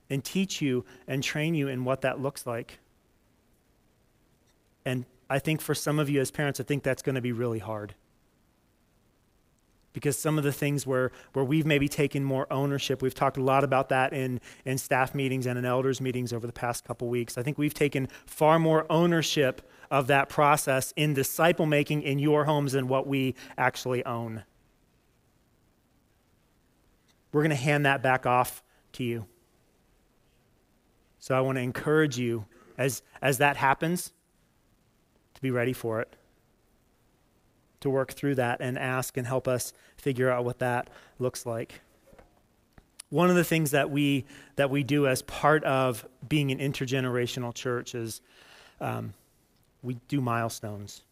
and 0.09 0.23
teach 0.23 0.61
you 0.61 0.85
and 1.07 1.23
train 1.23 1.55
you 1.55 1.67
in 1.67 1.85
what 1.85 2.01
that 2.01 2.19
looks 2.19 2.45
like. 2.45 2.79
And 4.85 5.05
I 5.29 5.39
think 5.39 5.61
for 5.61 5.73
some 5.73 5.97
of 5.99 6.09
you 6.09 6.19
as 6.19 6.29
parents, 6.31 6.59
I 6.59 6.63
think 6.63 6.83
that's 6.83 7.01
going 7.01 7.15
to 7.15 7.21
be 7.21 7.31
really 7.31 7.59
hard 7.59 7.95
because 9.95 10.17
some 10.19 10.37
of 10.37 10.43
the 10.43 10.51
things 10.51 10.85
where, 10.85 11.09
where 11.33 11.45
we've 11.45 11.65
maybe 11.65 11.87
taken 11.87 12.21
more 12.21 12.45
ownership, 12.51 13.01
we've 13.01 13.15
talked 13.15 13.37
a 13.37 13.41
lot 13.41 13.63
about 13.63 13.87
that 13.89 14.11
in, 14.11 14.41
in 14.65 14.77
staff 14.77 15.15
meetings 15.15 15.45
and 15.45 15.57
in 15.57 15.63
elders 15.63 16.01
meetings 16.01 16.33
over 16.33 16.45
the 16.45 16.53
past 16.53 16.83
couple 16.83 17.07
weeks. 17.07 17.37
I 17.37 17.43
think 17.43 17.57
we've 17.57 17.73
taken 17.73 18.09
far 18.25 18.59
more 18.59 18.85
ownership 18.89 19.67
of 19.89 20.07
that 20.07 20.27
process 20.27 20.93
in 20.97 21.13
disciple 21.13 21.65
making 21.65 22.01
in 22.01 22.19
your 22.19 22.43
homes 22.43 22.73
than 22.73 22.89
what 22.89 23.07
we 23.07 23.35
actually 23.57 24.05
own. 24.05 24.43
We're 27.31 27.41
going 27.41 27.49
to 27.51 27.55
hand 27.55 27.85
that 27.85 28.03
back 28.03 28.25
off 28.25 28.61
to 28.93 29.03
you. 29.05 29.25
So 31.19 31.35
I 31.35 31.39
want 31.39 31.57
to 31.57 31.61
encourage 31.61 32.17
you 32.17 32.45
as, 32.77 33.01
as 33.21 33.37
that 33.37 33.55
happens 33.55 34.11
to 35.35 35.41
be 35.41 35.51
ready 35.51 35.73
for 35.73 36.01
it 36.01 36.15
to 37.85 37.89
work 37.89 38.11
through 38.11 38.35
that 38.35 38.59
and 38.59 38.77
ask 38.77 39.15
and 39.15 39.25
help 39.25 39.47
us 39.47 39.73
figure 39.95 40.29
out 40.29 40.43
what 40.43 40.59
that 40.59 40.89
looks 41.17 41.45
like. 41.45 41.81
One 43.09 43.29
of 43.29 43.35
the 43.35 43.43
things 43.43 43.71
that 43.71 43.89
we 43.89 44.25
that 44.55 44.69
we 44.69 44.83
do 44.83 45.07
as 45.07 45.21
part 45.21 45.63
of 45.63 46.05
being 46.27 46.51
an 46.51 46.59
intergenerational 46.59 47.53
church 47.53 47.95
is 47.95 48.21
um, 48.81 49.13
we 49.81 49.97
do 50.07 50.19
milestones. 50.19 51.03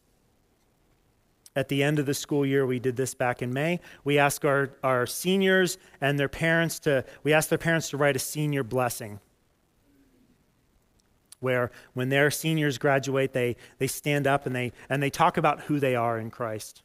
At 1.55 1.69
the 1.69 1.83
end 1.83 1.99
of 1.99 2.07
the 2.07 2.15
school 2.15 2.45
year, 2.45 2.65
we 2.65 2.79
did 2.79 2.95
this 2.95 3.13
back 3.13 3.43
in 3.43 3.53
May. 3.53 3.79
We 4.03 4.17
ask 4.17 4.43
our, 4.43 4.71
our 4.83 5.05
seniors 5.05 5.77
and 6.01 6.19
their 6.19 6.27
parents 6.27 6.79
to 6.79 7.05
we 7.23 7.31
ask 7.31 7.49
their 7.49 7.59
parents 7.59 7.89
to 7.91 7.97
write 7.97 8.15
a 8.15 8.19
senior 8.19 8.63
blessing 8.63 9.19
where 11.43 11.69
when 11.93 12.09
their 12.09 12.31
seniors 12.31 12.79
graduate, 12.79 13.33
they, 13.33 13.55
they 13.77 13.87
stand 13.87 14.25
up 14.25 14.47
and 14.47 14.55
they, 14.55 14.71
and 14.89 15.03
they 15.03 15.09
talk 15.09 15.37
about 15.37 15.61
who 15.61 15.79
they 15.79 15.95
are 15.95 16.17
in 16.17 16.31
Christ 16.31 16.81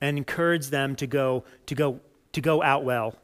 and 0.00 0.16
encourage 0.16 0.68
them 0.68 0.96
to 0.96 1.06
go, 1.06 1.44
to 1.66 1.74
go, 1.74 2.00
to 2.32 2.40
go 2.40 2.62
out 2.62 2.82
well. 2.82 3.14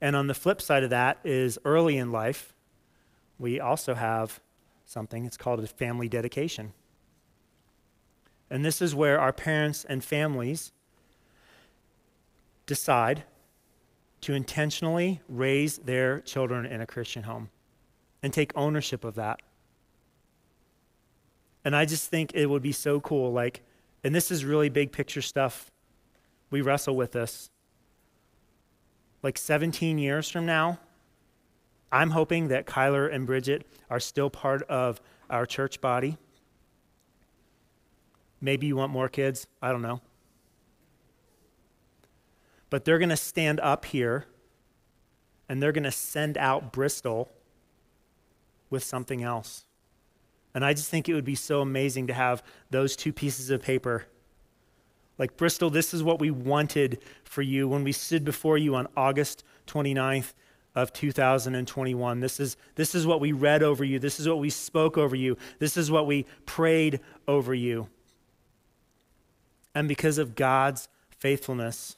And 0.00 0.14
on 0.14 0.26
the 0.26 0.34
flip 0.34 0.60
side 0.60 0.84
of 0.84 0.90
that 0.90 1.18
is 1.24 1.58
early 1.64 1.96
in 1.96 2.12
life, 2.12 2.54
we 3.38 3.60
also 3.60 3.94
have 3.94 4.40
something, 4.84 5.24
it's 5.24 5.36
called 5.36 5.60
a 5.60 5.66
family 5.66 6.08
dedication. 6.08 6.72
And 8.50 8.64
this 8.64 8.82
is 8.82 8.94
where 8.94 9.20
our 9.20 9.32
parents 9.32 9.84
and 9.84 10.02
families 10.02 10.72
decide 12.66 13.24
to 14.20 14.34
intentionally 14.34 15.20
raise 15.28 15.78
their 15.78 16.20
children 16.20 16.66
in 16.66 16.80
a 16.80 16.86
Christian 16.86 17.22
home 17.24 17.50
and 18.22 18.32
take 18.32 18.52
ownership 18.56 19.04
of 19.04 19.14
that. 19.14 19.40
And 21.64 21.76
I 21.76 21.84
just 21.84 22.08
think 22.10 22.32
it 22.34 22.46
would 22.46 22.62
be 22.62 22.72
so 22.72 23.00
cool. 23.00 23.32
Like, 23.32 23.62
and 24.02 24.14
this 24.14 24.30
is 24.30 24.44
really 24.44 24.68
big 24.68 24.92
picture 24.92 25.22
stuff. 25.22 25.70
We 26.50 26.60
wrestle 26.60 26.96
with 26.96 27.12
this. 27.12 27.50
Like 29.22 29.36
17 29.36 29.98
years 29.98 30.30
from 30.30 30.46
now, 30.46 30.78
I'm 31.90 32.10
hoping 32.10 32.48
that 32.48 32.66
Kyler 32.66 33.12
and 33.12 33.26
Bridget 33.26 33.66
are 33.90 34.00
still 34.00 34.30
part 34.30 34.62
of 34.64 35.00
our 35.28 35.46
church 35.46 35.80
body. 35.80 36.16
Maybe 38.40 38.68
you 38.68 38.76
want 38.76 38.92
more 38.92 39.08
kids. 39.08 39.46
I 39.60 39.72
don't 39.72 39.82
know 39.82 40.00
but 42.70 42.84
they're 42.84 42.98
going 42.98 43.08
to 43.08 43.16
stand 43.16 43.60
up 43.60 43.84
here 43.86 44.26
and 45.48 45.62
they're 45.62 45.72
going 45.72 45.84
to 45.84 45.90
send 45.90 46.36
out 46.36 46.72
Bristol 46.72 47.30
with 48.70 48.84
something 48.84 49.22
else. 49.22 49.64
And 50.54 50.64
I 50.64 50.74
just 50.74 50.90
think 50.90 51.08
it 51.08 51.14
would 51.14 51.24
be 51.24 51.34
so 51.34 51.60
amazing 51.60 52.06
to 52.08 52.14
have 52.14 52.42
those 52.70 52.96
two 52.96 53.12
pieces 53.12 53.50
of 53.50 53.62
paper. 53.62 54.06
Like, 55.16 55.36
Bristol, 55.36 55.70
this 55.70 55.92
is 55.92 56.02
what 56.02 56.20
we 56.20 56.30
wanted 56.30 57.00
for 57.24 57.42
you 57.42 57.68
when 57.68 57.84
we 57.84 57.92
stood 57.92 58.24
before 58.24 58.58
you 58.58 58.74
on 58.74 58.88
August 58.96 59.44
29th 59.66 60.32
of 60.74 60.92
2021. 60.92 62.20
This 62.20 62.38
is, 62.38 62.56
this 62.76 62.94
is 62.94 63.06
what 63.06 63.20
we 63.20 63.32
read 63.32 63.62
over 63.62 63.84
you. 63.84 63.98
This 63.98 64.20
is 64.20 64.28
what 64.28 64.38
we 64.38 64.50
spoke 64.50 64.96
over 64.96 65.16
you. 65.16 65.36
This 65.58 65.76
is 65.76 65.90
what 65.90 66.06
we 66.06 66.24
prayed 66.46 67.00
over 67.26 67.54
you. 67.54 67.88
And 69.74 69.88
because 69.88 70.18
of 70.18 70.34
God's 70.34 70.88
faithfulness, 71.10 71.97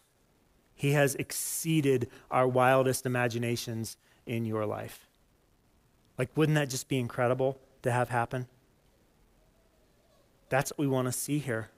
he 0.81 0.93
has 0.93 1.15
exceeded 1.17 2.09
our 2.31 2.49
wildest 2.49 3.05
imaginations 3.05 3.99
in 4.25 4.47
your 4.47 4.65
life. 4.65 5.07
Like, 6.17 6.31
wouldn't 6.35 6.57
that 6.57 6.71
just 6.71 6.89
be 6.89 6.99
incredible 6.99 7.59
to 7.83 7.93
have 7.93 8.09
happen? 8.09 8.49
That's 10.49 10.71
what 10.71 10.79
we 10.79 10.87
want 10.87 11.05
to 11.05 11.13
see 11.13 11.39
here. 11.39 11.69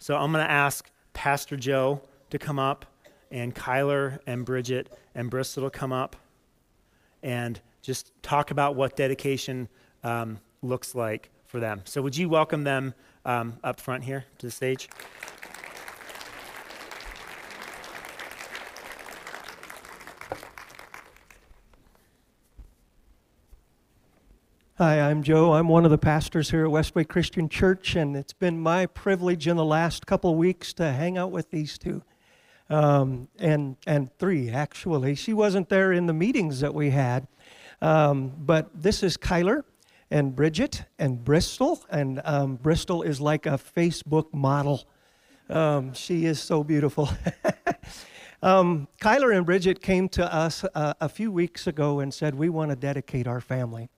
So 0.00 0.16
I'm 0.16 0.32
going 0.32 0.44
to 0.44 0.50
ask 0.50 0.90
Pastor 1.12 1.56
Joe 1.56 2.02
to 2.30 2.38
come 2.38 2.58
up, 2.58 2.84
and 3.30 3.54
Kyler 3.54 4.18
and 4.26 4.44
Bridget 4.44 4.92
and 5.14 5.30
Bristol 5.30 5.70
to 5.70 5.70
come 5.70 5.92
up 5.92 6.16
and 7.22 7.60
just 7.80 8.10
talk 8.22 8.50
about 8.50 8.74
what 8.74 8.96
dedication 8.96 9.68
um, 10.02 10.40
looks 10.62 10.96
like 10.96 11.30
for 11.46 11.60
them. 11.60 11.82
So, 11.84 12.02
would 12.02 12.16
you 12.16 12.28
welcome 12.28 12.64
them 12.64 12.94
um, 13.24 13.58
up 13.62 13.80
front 13.80 14.02
here 14.02 14.24
to 14.38 14.46
the 14.46 14.52
stage? 14.52 14.88
Hi, 24.78 25.00
I'm 25.00 25.22
Joe. 25.22 25.54
I'm 25.54 25.68
one 25.68 25.86
of 25.86 25.90
the 25.90 25.96
pastors 25.96 26.50
here 26.50 26.66
at 26.66 26.70
Westway 26.70 27.08
Christian 27.08 27.48
Church, 27.48 27.96
and 27.96 28.14
it's 28.14 28.34
been 28.34 28.60
my 28.60 28.84
privilege 28.84 29.48
in 29.48 29.56
the 29.56 29.64
last 29.64 30.06
couple 30.06 30.32
of 30.32 30.36
weeks 30.36 30.74
to 30.74 30.92
hang 30.92 31.16
out 31.16 31.30
with 31.30 31.50
these 31.50 31.78
two, 31.78 32.02
um, 32.68 33.26
and 33.38 33.78
and 33.86 34.10
three 34.18 34.50
actually. 34.50 35.14
She 35.14 35.32
wasn't 35.32 35.70
there 35.70 35.94
in 35.94 36.04
the 36.04 36.12
meetings 36.12 36.60
that 36.60 36.74
we 36.74 36.90
had, 36.90 37.26
um, 37.80 38.34
but 38.36 38.68
this 38.74 39.02
is 39.02 39.16
Kyler 39.16 39.64
and 40.10 40.36
Bridget 40.36 40.84
and 40.98 41.24
Bristol, 41.24 41.82
and 41.88 42.20
um, 42.26 42.56
Bristol 42.56 43.00
is 43.00 43.18
like 43.18 43.46
a 43.46 43.58
Facebook 43.58 44.34
model. 44.34 44.84
Um, 45.48 45.94
she 45.94 46.26
is 46.26 46.38
so 46.38 46.62
beautiful. 46.62 47.08
Um, 48.42 48.86
Kyler 49.00 49.34
and 49.34 49.46
Bridget 49.46 49.80
came 49.80 50.10
to 50.10 50.32
us 50.32 50.62
uh, 50.74 50.92
a 51.00 51.08
few 51.08 51.32
weeks 51.32 51.66
ago 51.66 52.00
and 52.00 52.12
said, 52.12 52.34
We 52.34 52.50
want 52.50 52.70
to 52.70 52.76
dedicate 52.76 53.26
our 53.26 53.40
family 53.40 53.88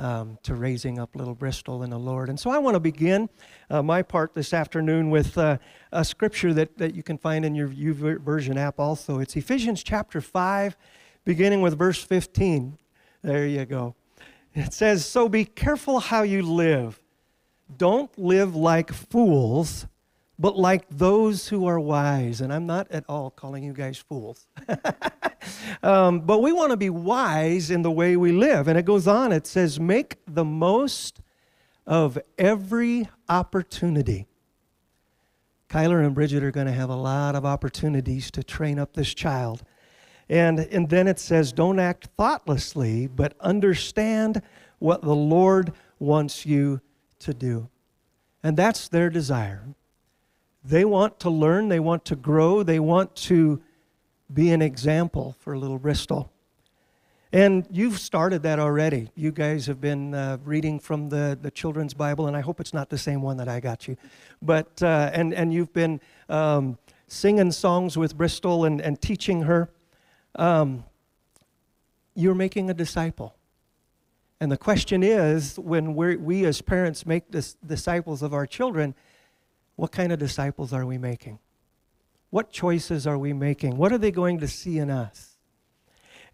um, 0.00 0.38
to 0.42 0.54
raising 0.54 0.98
up 0.98 1.14
little 1.14 1.34
Bristol 1.34 1.82
in 1.82 1.90
the 1.90 1.98
Lord. 1.98 2.30
And 2.30 2.40
so 2.40 2.50
I 2.50 2.58
want 2.58 2.74
to 2.74 2.80
begin 2.80 3.28
uh, 3.68 3.82
my 3.82 4.02
part 4.02 4.32
this 4.32 4.54
afternoon 4.54 5.10
with 5.10 5.36
uh, 5.36 5.58
a 5.92 6.04
scripture 6.04 6.54
that, 6.54 6.78
that 6.78 6.94
you 6.94 7.02
can 7.02 7.18
find 7.18 7.44
in 7.44 7.54
your 7.54 7.68
Version 7.68 8.56
app 8.56 8.80
also. 8.80 9.20
It's 9.20 9.36
Ephesians 9.36 9.82
chapter 9.82 10.22
5, 10.22 10.76
beginning 11.24 11.60
with 11.60 11.78
verse 11.78 12.02
15. 12.02 12.78
There 13.22 13.46
you 13.46 13.66
go. 13.66 13.94
It 14.54 14.72
says, 14.72 15.04
So 15.04 15.28
be 15.28 15.44
careful 15.44 16.00
how 16.00 16.22
you 16.22 16.42
live. 16.42 16.98
Don't 17.76 18.16
live 18.18 18.56
like 18.56 18.92
fools, 18.92 19.86
but 20.40 20.56
like 20.56 20.86
those 20.88 21.48
who 21.48 21.66
are 21.66 21.78
wise. 21.78 22.40
And 22.40 22.50
I'm 22.50 22.66
not 22.66 22.90
at 22.90 23.04
all 23.10 23.30
calling 23.30 23.62
you 23.62 23.74
guys 23.74 23.98
fools. 23.98 24.48
um, 25.82 26.20
but 26.20 26.40
we 26.40 26.50
want 26.50 26.70
to 26.70 26.78
be 26.78 26.88
wise 26.88 27.70
in 27.70 27.82
the 27.82 27.90
way 27.90 28.16
we 28.16 28.32
live. 28.32 28.66
And 28.66 28.78
it 28.78 28.86
goes 28.86 29.06
on, 29.06 29.32
it 29.32 29.46
says, 29.46 29.78
make 29.78 30.16
the 30.26 30.44
most 30.44 31.20
of 31.86 32.18
every 32.38 33.06
opportunity. 33.28 34.26
Kyler 35.68 36.04
and 36.04 36.14
Bridget 36.14 36.42
are 36.42 36.50
going 36.50 36.66
to 36.66 36.72
have 36.72 36.88
a 36.88 36.96
lot 36.96 37.36
of 37.36 37.44
opportunities 37.44 38.30
to 38.30 38.42
train 38.42 38.78
up 38.78 38.94
this 38.94 39.12
child. 39.12 39.62
And, 40.30 40.60
and 40.60 40.88
then 40.88 41.06
it 41.06 41.18
says, 41.18 41.52
don't 41.52 41.78
act 41.78 42.08
thoughtlessly, 42.16 43.08
but 43.08 43.34
understand 43.40 44.40
what 44.78 45.02
the 45.02 45.14
Lord 45.14 45.74
wants 45.98 46.46
you 46.46 46.80
to 47.18 47.34
do. 47.34 47.68
And 48.42 48.56
that's 48.56 48.88
their 48.88 49.10
desire 49.10 49.64
They 50.64 50.84
want 50.84 51.18
to 51.20 51.30
learn, 51.30 51.68
they 51.68 51.80
want 51.80 52.04
to 52.06 52.16
grow, 52.16 52.62
they 52.62 52.80
want 52.80 53.14
to 53.16 53.62
be 54.32 54.50
an 54.50 54.62
example 54.62 55.36
for 55.40 55.56
Little 55.56 55.78
Bristol. 55.78 56.30
And 57.32 57.66
you've 57.70 57.98
started 57.98 58.42
that 58.42 58.58
already. 58.58 59.10
You 59.14 59.30
guys 59.30 59.66
have 59.66 59.80
been 59.80 60.14
uh, 60.14 60.38
reading 60.44 60.80
from 60.80 61.08
the, 61.08 61.38
the 61.40 61.50
children's 61.50 61.94
Bible, 61.94 62.26
and 62.26 62.36
I 62.36 62.40
hope 62.40 62.60
it's 62.60 62.74
not 62.74 62.90
the 62.90 62.98
same 62.98 63.22
one 63.22 63.36
that 63.36 63.48
I 63.48 63.60
got 63.60 63.86
you. 63.86 63.96
But, 64.42 64.82
uh, 64.82 65.10
and, 65.12 65.32
and 65.32 65.54
you've 65.54 65.72
been 65.72 66.00
um, 66.28 66.76
singing 67.06 67.52
songs 67.52 67.96
with 67.96 68.16
Bristol 68.16 68.64
and, 68.64 68.80
and 68.80 69.00
teaching 69.00 69.42
her. 69.42 69.70
Um, 70.34 70.84
you're 72.14 72.34
making 72.34 72.68
a 72.68 72.74
disciple. 72.74 73.36
And 74.40 74.50
the 74.50 74.56
question 74.56 75.02
is 75.02 75.58
when 75.58 75.94
we 75.94 76.16
we 76.16 76.46
as 76.46 76.62
parents 76.62 77.04
make 77.04 77.30
dis- 77.30 77.56
disciples 77.64 78.22
of 78.22 78.32
our 78.32 78.46
children, 78.46 78.94
what 79.80 79.92
kind 79.92 80.12
of 80.12 80.18
disciples 80.18 80.74
are 80.74 80.84
we 80.84 80.98
making? 80.98 81.38
What 82.28 82.52
choices 82.52 83.06
are 83.06 83.16
we 83.16 83.32
making? 83.32 83.78
What 83.78 83.94
are 83.94 83.96
they 83.96 84.10
going 84.10 84.40
to 84.40 84.46
see 84.46 84.76
in 84.76 84.90
us? 84.90 85.38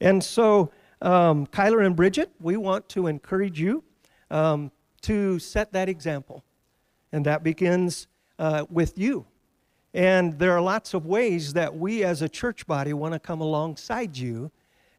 And 0.01 0.23
so, 0.25 0.73
um, 1.01 1.47
Kyler 1.47 1.87
and 1.87 1.95
Bridget, 1.95 2.33
we 2.41 2.57
want 2.57 2.89
to 2.89 3.07
encourage 3.07 3.61
you 3.61 3.85
um, 4.33 4.73
to 5.03 5.39
set 5.39 5.73
that 5.75 5.89
example. 5.89 6.43
And 7.13 7.25
that 7.27 7.45
begins 7.45 8.09
uh, 8.41 8.65
with 8.69 8.99
you. 8.99 9.27
And 9.95 10.41
there 10.41 10.51
are 10.51 10.61
lots 10.61 10.93
of 10.93 11.07
ways 11.07 11.53
that 11.53 11.77
we 11.77 12.03
as 12.03 12.23
a 12.23 12.29
church 12.29 12.67
body 12.67 12.95
want 12.95 13.15
to 13.15 13.21
come 13.21 13.41
alongside 13.41 14.17
you 14.17 14.51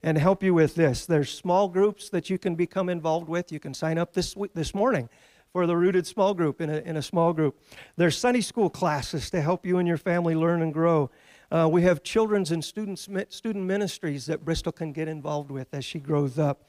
and 0.01 0.17
help 0.17 0.41
you 0.41 0.53
with 0.53 0.73
this. 0.73 1.05
There's 1.05 1.29
small 1.29 1.67
groups 1.67 2.07
that 2.11 2.29
you 2.29 2.37
can 2.37 2.55
become 2.55 2.87
involved 2.87 3.27
with. 3.27 3.51
You 3.51 3.59
can 3.59 3.73
sign 3.73 3.97
up 3.97 4.13
this, 4.13 4.35
this 4.53 4.73
morning 4.73 5.09
for 5.57 5.65
the 5.65 5.75
Rooted 5.75 6.05
Small 6.05 6.35
Group 6.35 6.61
in 6.61 6.69
a, 6.69 6.77
in 6.81 6.97
a 6.97 7.01
small 7.01 7.33
group. 7.33 7.59
There's 7.95 8.15
Sunday 8.15 8.41
school 8.41 8.69
classes 8.69 9.31
to 9.31 9.41
help 9.41 9.65
you 9.65 9.79
and 9.79 9.87
your 9.87 9.97
family 9.97 10.35
learn 10.35 10.61
and 10.61 10.71
grow. 10.71 11.09
Uh, 11.49 11.67
we 11.67 11.81
have 11.81 12.03
children's 12.03 12.51
and 12.51 12.63
students, 12.63 13.09
student 13.29 13.65
ministries 13.65 14.27
that 14.27 14.45
Bristol 14.45 14.71
can 14.71 14.91
get 14.91 15.07
involved 15.07 15.49
with 15.49 15.67
as 15.73 15.83
she 15.83 15.97
grows 15.97 16.37
up. 16.37 16.61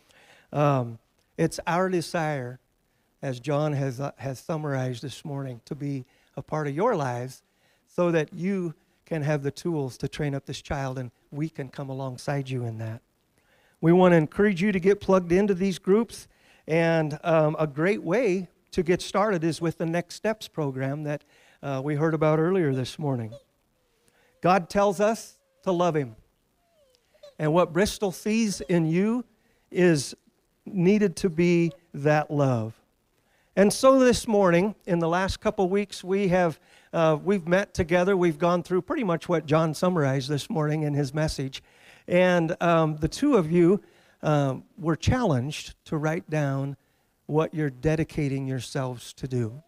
Um, 0.55 0.99
it's 1.37 1.61
our 1.67 1.91
desire, 1.91 2.61
as 3.21 3.41
John 3.41 3.75
has, 3.75 4.01
uh, 4.01 4.13
has 4.17 4.39
summarized 4.41 5.03
this 5.03 5.23
morning, 5.23 5.61
to 5.67 5.75
be 5.75 6.07
a 6.35 6.41
part 6.41 6.67
of 6.67 6.75
your 6.75 6.97
lives 6.97 7.43
so 7.95 8.11
that 8.11 8.33
you 8.33 8.75
can 9.05 9.21
have 9.21 9.43
the 9.43 9.51
tools 9.51 9.99
to 9.99 10.09
train 10.09 10.35
up 10.35 10.47
this 10.47 10.63
child 10.63 10.99
and 10.99 11.11
we 11.31 11.51
can 11.51 11.69
come 11.69 11.91
alongside 11.91 12.49
you 12.49 12.65
in 12.65 12.79
that. 12.79 13.03
We 13.83 13.93
want 13.93 14.13
to 14.13 14.17
encourage 14.17 14.63
you 14.63 14.73
to 14.73 14.81
get 14.81 14.99
plugged 14.99 15.31
into 15.31 15.53
these 15.53 15.79
groups, 15.79 16.27
and 16.67 17.19
um, 17.23 17.55
a 17.59 17.67
great 17.67 18.03
way 18.03 18.49
to 18.73 18.83
get 18.83 19.01
started 19.03 19.45
is 19.45 19.61
with 19.61 19.79
the 19.79 19.87
Next 19.87 20.15
Steps 20.15 20.49
program 20.49 21.05
that 21.05 21.25
uh, 21.63 21.81
we 21.85 21.95
heard 21.95 22.15
about 22.15 22.39
earlier 22.39 22.75
this 22.75 22.99
morning. 22.99 23.33
God 24.41 24.69
tells 24.69 25.01
us 25.01 25.39
to 25.63 25.73
love 25.73 25.97
Him. 25.97 26.17
And 27.39 27.53
what 27.53 27.73
Bristol 27.73 28.13
sees 28.13 28.61
in 28.63 28.87
you 28.87 29.25
is 29.71 30.15
needed 30.67 31.17
to 31.17 31.31
be 31.31 31.73
that 31.95 32.31
love. 32.31 32.75
And 33.57 33.73
so 33.73 33.99
this 33.99 34.29
morning, 34.29 34.75
in 34.87 35.01
the 35.01 35.09
last 35.09 35.41
couple 35.41 35.69
weeks, 35.69 36.05
we 36.05 36.29
have 36.29 36.61
uh, 36.93 37.19
we've 37.23 37.47
met 37.47 37.75
together. 37.75 38.17
We've 38.17 38.39
gone 38.39 38.63
through 38.63 38.83
pretty 38.83 39.05
much 39.05 39.29
what 39.29 39.47
John 39.47 39.75
summarized 39.75 40.29
this 40.29 40.49
morning 40.49 40.85
in 40.85 40.95
his 40.95 41.13
message. 41.13 41.63
And 42.07 42.57
um, 42.63 42.97
the 42.97 43.09
two 43.09 43.37
of 43.37 43.51
you 43.51 43.83
um, 44.23 44.65
were 44.79 44.97
challenged 44.97 45.75
to 45.87 45.97
write 45.97 46.31
down 46.31 46.77
what 47.29 47.55
you're 47.55 47.71
dedicating 47.71 48.47
yourselves 48.47 49.13
to 49.13 49.29
do. 49.29 49.63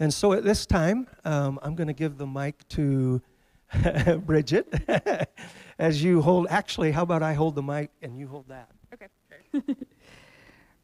And 0.00 0.12
so 0.12 0.32
at 0.32 0.42
this 0.42 0.66
time, 0.66 1.06
um, 1.24 1.58
I'm 1.62 1.74
going 1.76 1.86
to 1.86 1.94
give 1.94 2.18
the 2.18 2.26
mic 2.26 2.66
to 2.70 3.22
Bridget 4.26 4.72
as 5.78 6.02
you 6.02 6.20
hold. 6.20 6.48
Actually, 6.50 6.90
how 6.90 7.02
about 7.02 7.22
I 7.22 7.34
hold 7.34 7.54
the 7.54 7.62
mic 7.62 7.90
and 8.02 8.18
you 8.18 8.26
hold 8.26 8.48
that? 8.48 8.70
Okay. 8.92 9.62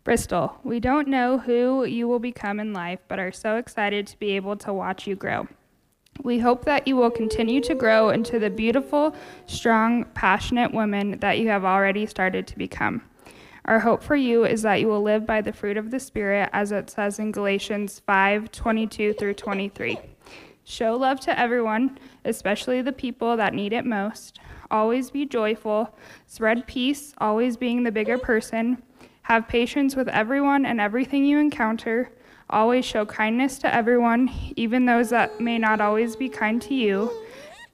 Bristol, 0.05 0.57
we 0.63 0.79
don't 0.79 1.09
know 1.09 1.39
who 1.39 1.85
you 1.85 2.07
will 2.07 2.21
become 2.21 2.61
in 2.61 2.73
life, 2.73 3.01
but 3.09 3.19
are 3.19 3.33
so 3.33 3.57
excited 3.57 4.07
to 4.07 4.19
be 4.21 4.37
able 4.37 4.57
to 4.59 4.73
watch 4.73 5.09
you 5.09 5.17
grow. 5.17 5.49
We 6.23 6.39
hope 6.39 6.65
that 6.67 6.87
you 6.87 6.95
will 6.95 7.11
continue 7.11 7.61
to 7.63 7.75
grow 7.75 8.11
into 8.11 8.39
the 8.39 8.49
beautiful, 8.49 9.17
strong, 9.47 10.05
passionate 10.15 10.73
woman 10.73 11.19
that 11.19 11.41
you 11.41 11.49
have 11.49 11.65
already 11.65 12.07
started 12.07 12.47
to 12.47 12.57
become. 12.57 13.03
Our 13.67 13.81
hope 13.81 14.01
for 14.01 14.15
you 14.15 14.45
is 14.45 14.63
that 14.63 14.81
you 14.81 14.87
will 14.87 15.03
live 15.03 15.27
by 15.27 15.41
the 15.41 15.53
fruit 15.53 15.77
of 15.77 15.91
the 15.91 15.99
Spirit, 15.99 16.51
as 16.53 16.71
it 16.71 16.89
says 16.89 17.19
in 17.19 17.33
Galatians 17.33 18.01
5 18.07 18.53
22 18.53 19.15
through 19.15 19.35
23. 19.35 19.99
Show 20.63 20.95
love 20.95 21.19
to 21.21 21.37
everyone, 21.37 21.99
especially 22.25 22.81
the 22.81 22.93
people 22.93 23.37
that 23.37 23.55
need 23.55 23.73
it 23.73 23.85
most. 23.85 24.39
Always 24.71 25.11
be 25.11 25.27
joyful. 25.27 25.93
Spread 26.29 26.69
peace, 26.69 27.13
always 27.19 27.57
being 27.57 27.83
the 27.83 27.91
bigger 27.91 28.19
person. 28.19 28.81
Have 29.23 29.49
patience 29.49 29.97
with 29.97 30.09
everyone 30.09 30.65
and 30.65 30.81
everything 30.81 31.25
you 31.25 31.39
encounter. 31.39 32.13
Always 32.49 32.85
show 32.85 33.05
kindness 33.05 33.59
to 33.59 33.75
everyone, 33.75 34.31
even 34.55 34.87
those 34.87 35.11
that 35.11 35.41
may 35.41 35.59
not 35.59 35.81
always 35.81 36.15
be 36.15 36.29
kind 36.29 36.63
to 36.63 36.75
you. 36.75 37.11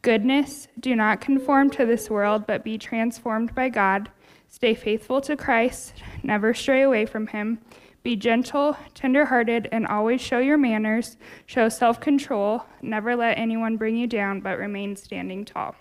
Goodness, 0.03 0.67
do 0.81 0.97
not 0.97 1.21
conform 1.21 1.71
to 1.71 1.87
this 1.87 2.11
world, 2.11 2.45
but 2.45 2.65
be 2.65 2.77
transformed 2.77 3.55
by 3.55 3.69
God. 3.69 4.11
Stay 4.49 4.75
faithful 4.75 5.21
to 5.21 5.37
Christ, 5.37 5.95
never 6.25 6.53
stray 6.53 6.83
away 6.83 7.07
from 7.07 7.29
him. 7.29 7.61
Be 8.03 8.17
gentle, 8.17 8.77
tenderhearted, 8.95 9.69
and 9.71 9.87
always 9.87 10.21
show 10.21 10.41
your 10.41 10.59
manners. 10.59 11.17
Show 11.47 11.69
self 11.69 12.01
control. 12.01 12.65
Never 12.83 13.15
let 13.15 13.39
anyone 13.39 13.77
bring 13.77 13.97
you 13.97 14.09
down, 14.09 14.41
but 14.41 14.59
remain 14.59 14.97
standing 14.97 15.45
tall. 15.45 15.77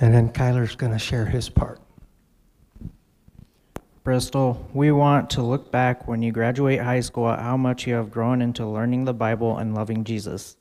And 0.00 0.14
then 0.14 0.30
Kyler's 0.30 0.74
going 0.74 0.92
to 0.92 0.98
share 0.98 1.26
his 1.26 1.50
part. 1.50 1.78
Bristol, 4.02 4.66
we 4.72 4.92
want 4.92 5.28
to 5.30 5.42
look 5.42 5.70
back 5.70 6.08
when 6.08 6.22
you 6.22 6.32
graduate 6.32 6.80
high 6.80 7.00
school 7.00 7.28
at 7.28 7.40
how 7.40 7.58
much 7.58 7.86
you 7.86 7.94
have 7.94 8.10
grown 8.10 8.40
into 8.40 8.66
learning 8.66 9.04
the 9.04 9.12
Bible 9.12 9.58
and 9.58 9.74
loving 9.74 10.04
Jesus. 10.04 10.56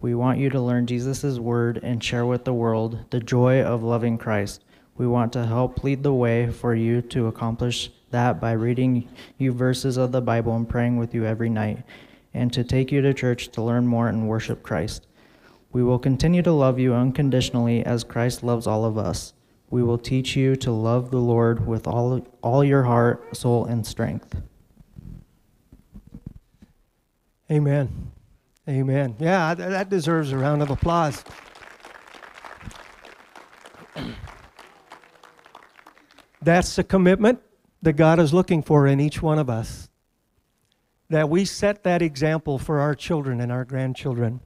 We 0.00 0.14
want 0.14 0.38
you 0.38 0.50
to 0.50 0.60
learn 0.60 0.86
Jesus' 0.86 1.38
word 1.38 1.80
and 1.82 2.02
share 2.02 2.26
with 2.26 2.44
the 2.44 2.52
world 2.52 2.98
the 3.10 3.20
joy 3.20 3.62
of 3.62 3.82
loving 3.82 4.18
Christ. 4.18 4.62
We 4.96 5.06
want 5.06 5.32
to 5.32 5.46
help 5.46 5.82
lead 5.82 6.02
the 6.02 6.12
way 6.12 6.50
for 6.50 6.74
you 6.74 7.02
to 7.02 7.26
accomplish 7.26 7.90
that 8.10 8.40
by 8.40 8.52
reading 8.52 9.08
you 9.38 9.52
verses 9.52 9.96
of 9.96 10.12
the 10.12 10.20
Bible 10.20 10.54
and 10.54 10.68
praying 10.68 10.96
with 10.96 11.14
you 11.14 11.24
every 11.24 11.48
night, 11.48 11.82
and 12.32 12.52
to 12.52 12.62
take 12.62 12.92
you 12.92 13.00
to 13.00 13.14
church 13.14 13.48
to 13.48 13.62
learn 13.62 13.86
more 13.86 14.08
and 14.08 14.28
worship 14.28 14.62
Christ. 14.62 15.06
We 15.72 15.82
will 15.82 15.98
continue 15.98 16.42
to 16.42 16.52
love 16.52 16.78
you 16.78 16.94
unconditionally 16.94 17.84
as 17.84 18.04
Christ 18.04 18.42
loves 18.42 18.66
all 18.66 18.84
of 18.84 18.96
us. 18.96 19.32
We 19.68 19.82
will 19.82 19.98
teach 19.98 20.36
you 20.36 20.56
to 20.56 20.70
love 20.70 21.10
the 21.10 21.18
Lord 21.18 21.66
with 21.66 21.86
all, 21.86 22.26
all 22.42 22.62
your 22.62 22.84
heart, 22.84 23.36
soul, 23.36 23.64
and 23.64 23.86
strength. 23.86 24.40
Amen. 27.50 28.12
Amen. 28.68 29.14
Yeah, 29.20 29.54
that 29.54 29.90
deserves 29.90 30.32
a 30.32 30.38
round 30.38 30.60
of 30.60 30.70
applause. 30.70 31.22
That's 36.42 36.74
the 36.74 36.82
commitment 36.82 37.40
that 37.82 37.92
God 37.92 38.18
is 38.18 38.34
looking 38.34 38.64
for 38.64 38.88
in 38.88 38.98
each 38.98 39.22
one 39.22 39.38
of 39.38 39.48
us. 39.48 39.88
That 41.10 41.30
we 41.30 41.44
set 41.44 41.84
that 41.84 42.02
example 42.02 42.58
for 42.58 42.80
our 42.80 42.96
children 42.96 43.40
and 43.40 43.52
our 43.52 43.64
grandchildren. 43.64 44.40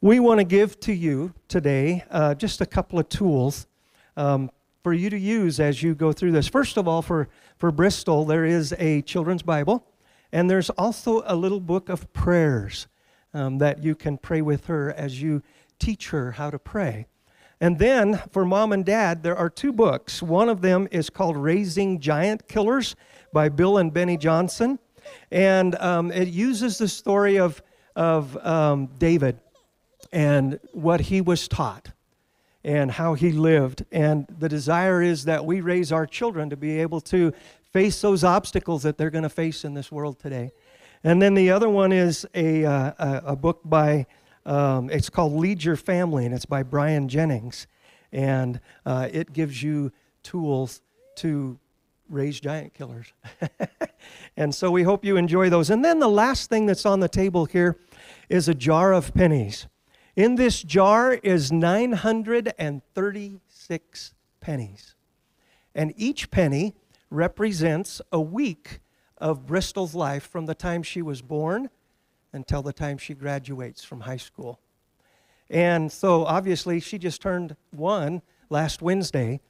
We 0.00 0.18
want 0.18 0.38
to 0.40 0.44
give 0.44 0.80
to 0.80 0.92
you 0.92 1.32
today 1.46 2.02
uh, 2.10 2.34
just 2.34 2.60
a 2.60 2.66
couple 2.66 2.98
of 2.98 3.08
tools 3.08 3.68
um, 4.16 4.50
for 4.82 4.92
you 4.92 5.10
to 5.10 5.18
use 5.18 5.60
as 5.60 5.80
you 5.80 5.94
go 5.94 6.12
through 6.12 6.32
this. 6.32 6.48
First 6.48 6.76
of 6.76 6.88
all, 6.88 7.02
for, 7.02 7.28
for 7.56 7.70
Bristol, 7.70 8.24
there 8.24 8.44
is 8.44 8.74
a 8.80 9.02
children's 9.02 9.42
Bible, 9.42 9.86
and 10.32 10.50
there's 10.50 10.70
also 10.70 11.22
a 11.24 11.36
little 11.36 11.60
book 11.60 11.88
of 11.88 12.12
prayers 12.12 12.88
um, 13.34 13.58
that 13.58 13.82
you 13.82 13.94
can 13.94 14.18
pray 14.18 14.42
with 14.42 14.66
her 14.66 14.92
as 14.92 15.20
you 15.22 15.42
teach 15.78 16.10
her 16.10 16.32
how 16.32 16.50
to 16.50 16.58
pray. 16.58 17.06
And 17.60 17.78
then 17.78 18.20
for 18.30 18.44
mom 18.44 18.72
and 18.72 18.84
dad, 18.84 19.22
there 19.22 19.36
are 19.36 19.48
two 19.48 19.72
books. 19.72 20.20
One 20.22 20.48
of 20.48 20.62
them 20.62 20.88
is 20.90 21.10
called 21.10 21.36
Raising 21.36 22.00
Giant 22.00 22.48
Killers 22.48 22.96
by 23.32 23.48
Bill 23.48 23.78
and 23.78 23.92
Beni 23.92 24.16
Johnson. 24.16 24.78
And 25.30 25.76
um, 25.76 26.10
it 26.10 26.28
uses 26.28 26.78
the 26.78 26.88
story 26.88 27.38
of, 27.38 27.62
of 27.94 28.36
um, 28.44 28.88
David 28.98 29.40
and 30.12 30.58
what 30.72 31.02
he 31.02 31.20
was 31.20 31.46
taught 31.48 31.92
and 32.64 32.90
how 32.90 33.14
he 33.14 33.32
lived. 33.32 33.84
And 33.92 34.26
the 34.38 34.48
desire 34.48 35.02
is 35.02 35.24
that 35.24 35.44
we 35.44 35.60
raise 35.60 35.92
our 35.92 36.06
children 36.06 36.50
to 36.50 36.56
be 36.56 36.80
able 36.80 37.00
to 37.02 37.32
face 37.72 38.00
those 38.00 38.22
obstacles 38.24 38.82
that 38.82 38.98
they're 38.98 39.10
going 39.10 39.22
to 39.22 39.28
face 39.28 39.64
in 39.64 39.74
this 39.74 39.90
world 39.90 40.18
today. 40.18 40.52
And 41.04 41.20
then 41.20 41.34
the 41.34 41.50
other 41.50 41.68
one 41.68 41.92
is 41.92 42.26
a, 42.34 42.64
uh, 42.64 43.20
a, 43.24 43.36
book 43.36 43.60
by, 43.64 44.06
um, 44.46 44.88
it's 44.88 45.10
called 45.10 45.32
Lead 45.32 45.64
Your 45.64 45.74
Family, 45.76 46.24
and 46.24 46.34
it's 46.34 46.46
by 46.46 46.62
Brian 46.62 47.08
Jennings. 47.08 47.66
And 48.12 48.60
uh, 48.86 49.08
it 49.12 49.32
gives 49.32 49.60
you 49.62 49.90
tools 50.22 50.80
to 51.16 51.58
raise 52.08 52.38
giant 52.38 52.74
killers. 52.74 53.12
and 54.36 54.54
so 54.54 54.70
we 54.70 54.84
hope 54.84 55.04
you 55.04 55.16
enjoy 55.16 55.50
those. 55.50 55.70
And 55.70 55.84
then 55.84 55.98
the 55.98 56.08
last 56.08 56.48
thing 56.48 56.66
that's 56.66 56.86
on 56.86 57.00
the 57.00 57.08
table 57.08 57.46
here 57.46 57.76
is 58.28 58.48
a 58.48 58.54
jar 58.54 58.92
of 58.92 59.12
pennies. 59.12 59.66
In 60.14 60.36
this 60.36 60.62
jar 60.62 61.14
is 61.14 61.50
936 61.50 64.14
pennies. 64.40 64.94
And 65.74 65.92
each 65.96 66.30
penny 66.30 66.76
represents 67.10 68.00
a 68.12 68.20
week 68.20 68.81
of 69.22 69.46
Bristol's 69.46 69.94
life 69.94 70.28
from 70.28 70.46
the 70.46 70.54
time 70.54 70.82
she 70.82 71.00
was 71.00 71.22
born 71.22 71.70
until 72.32 72.60
the 72.60 72.72
time 72.72 72.98
she 72.98 73.14
graduates 73.14 73.84
from 73.84 74.00
high 74.00 74.16
school. 74.16 74.58
And 75.48 75.92
so 75.92 76.24
obviously 76.24 76.80
she 76.80 76.98
just 76.98 77.22
turned 77.22 77.54
one 77.70 78.22
last 78.50 78.82
Wednesday. 78.82 79.40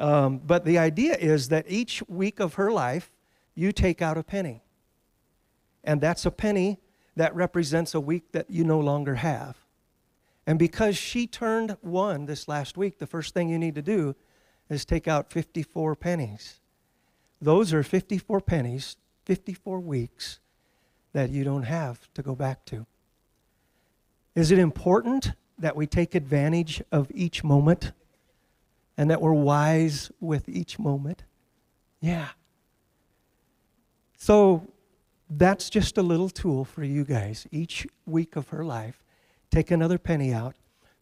Um, 0.00 0.38
but 0.38 0.64
the 0.64 0.78
idea 0.78 1.14
is 1.14 1.48
that 1.48 1.66
each 1.68 2.02
week 2.08 2.40
of 2.40 2.54
her 2.54 2.72
life, 2.72 3.12
you 3.54 3.70
take 3.70 4.02
out 4.02 4.18
a 4.18 4.24
penny. 4.24 4.64
And 5.84 6.00
that's 6.00 6.26
a 6.26 6.30
penny 6.32 6.80
that 7.14 7.34
represents 7.34 7.94
a 7.94 8.00
week 8.00 8.32
that 8.32 8.50
you 8.50 8.64
no 8.64 8.80
longer 8.80 9.14
have. 9.16 9.56
And 10.44 10.58
because 10.58 10.96
she 10.96 11.28
turned 11.28 11.76
one 11.82 12.26
this 12.26 12.48
last 12.48 12.76
week, 12.76 12.98
the 12.98 13.06
first 13.06 13.32
thing 13.32 13.48
you 13.48 13.58
need 13.58 13.76
to 13.76 13.82
do 13.82 14.16
is 14.68 14.84
take 14.84 15.06
out 15.06 15.30
54 15.30 15.94
pennies. 15.94 16.58
Those 17.40 17.72
are 17.72 17.82
54 17.82 18.40
pennies, 18.40 18.96
54 19.24 19.80
weeks 19.80 20.40
that 21.12 21.30
you 21.30 21.44
don't 21.44 21.64
have 21.64 22.12
to 22.14 22.22
go 22.22 22.34
back 22.34 22.64
to. 22.66 22.86
Is 24.34 24.50
it 24.50 24.58
important 24.58 25.32
that 25.58 25.76
we 25.76 25.86
take 25.86 26.14
advantage 26.14 26.82
of 26.90 27.10
each 27.12 27.42
moment 27.44 27.92
and 28.96 29.10
that 29.10 29.20
we're 29.20 29.32
wise 29.32 30.10
with 30.20 30.48
each 30.48 30.78
moment? 30.78 31.24
Yeah. 32.00 32.28
So 34.16 34.68
that's 35.28 35.70
just 35.70 35.98
a 35.98 36.02
little 36.02 36.28
tool 36.28 36.64
for 36.64 36.84
you 36.84 37.04
guys. 37.04 37.46
Each 37.50 37.86
week 38.06 38.36
of 38.36 38.48
her 38.48 38.64
life, 38.64 39.02
take 39.50 39.70
another 39.70 39.98
penny 39.98 40.32
out, 40.32 40.54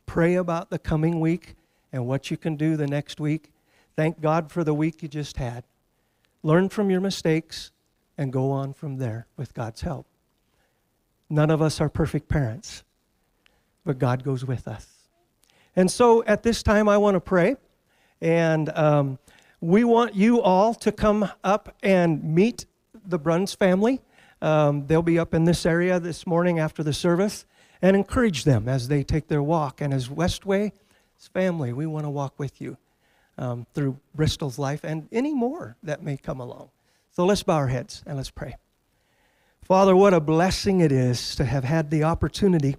pray 0.07 0.35
about 0.35 0.71
the 0.71 0.79
coming 0.79 1.21
week 1.21 1.55
and 1.93 2.07
what 2.07 2.31
you 2.31 2.37
can 2.37 2.57
do 2.57 2.77
the 2.77 2.87
next 2.87 3.21
week. 3.21 3.51
Thank 3.97 4.21
God 4.21 4.51
for 4.51 4.65
the 4.65 4.75
week 4.75 5.03
you 5.03 5.09
just 5.09 5.37
had. 5.37 5.65
Learn 6.43 6.69
from 6.69 6.91
your 6.91 7.01
mistakes 7.01 7.73
and 8.19 8.33
go 8.33 8.51
on 8.51 8.75
from 8.75 8.99
there 8.99 9.27
with 9.37 9.55
God's 9.55 9.81
help. 9.81 10.07
None 11.31 11.51
of 11.51 11.63
us 11.63 11.81
are 11.81 11.89
perfect 11.89 12.29
parents, 12.29 12.83
but 13.85 13.99
God 13.99 14.25
goes 14.25 14.45
with 14.45 14.67
us. 14.67 14.87
And 15.77 15.91
so 15.91 16.25
at 16.25 16.43
this 16.43 16.63
time, 16.63 16.89
I 16.89 16.99
want 16.99 17.15
to 17.15 17.21
pray, 17.21 17.57
and 18.21 18.69
um, 18.71 19.19
we 19.61 19.85
want 19.85 20.15
you 20.15 20.43
all 20.43 20.75
to 20.75 20.91
come 20.91 21.31
up 21.45 21.77
and 21.83 22.25
meet 22.35 22.67
the 23.07 23.19
Bruns 23.19 23.55
family. 23.55 24.01
Um, 24.43 24.87
they'll 24.87 25.03
be 25.03 25.19
up 25.19 25.35
in 25.35 25.45
this 25.45 25.65
area 25.65 26.01
this 26.01 26.27
morning 26.27 26.59
after 26.59 26.83
the 26.83 26.93
service 26.93 27.45
and 27.81 27.97
encourage 27.97 28.45
them 28.45 28.69
as 28.69 28.89
they 28.89 29.05
take 29.05 29.29
their 29.29 29.43
walk. 29.43 29.81
And 29.81 29.95
as 29.95 30.09
Westway's 30.09 30.73
family, 31.33 31.73
we 31.73 31.87
want 31.87 32.07
to 32.07 32.11
walk 32.11 32.39
with 32.39 32.61
you 32.61 32.77
um, 33.37 33.67
through 33.75 33.99
Bristol's 34.15 34.59
life 34.59 34.83
and 34.83 35.09
any 35.13 35.35
more 35.35 35.77
that 35.83 36.03
may 36.03 36.17
come 36.17 36.41
along. 36.41 36.71
So 37.19 37.25
let's 37.25 37.43
bow 37.43 37.57
our 37.57 37.67
heads 37.67 38.05
and 38.07 38.17
let's 38.17 38.31
pray. 38.31 38.55
Father, 39.61 39.97
what 39.97 40.15
a 40.15 40.21
blessing 40.21 40.81
it 40.81 40.93
is 40.93 41.35
to 41.35 41.45
have 41.45 41.65
had 41.65 41.91
the 41.91 42.05
opportunity 42.05 42.77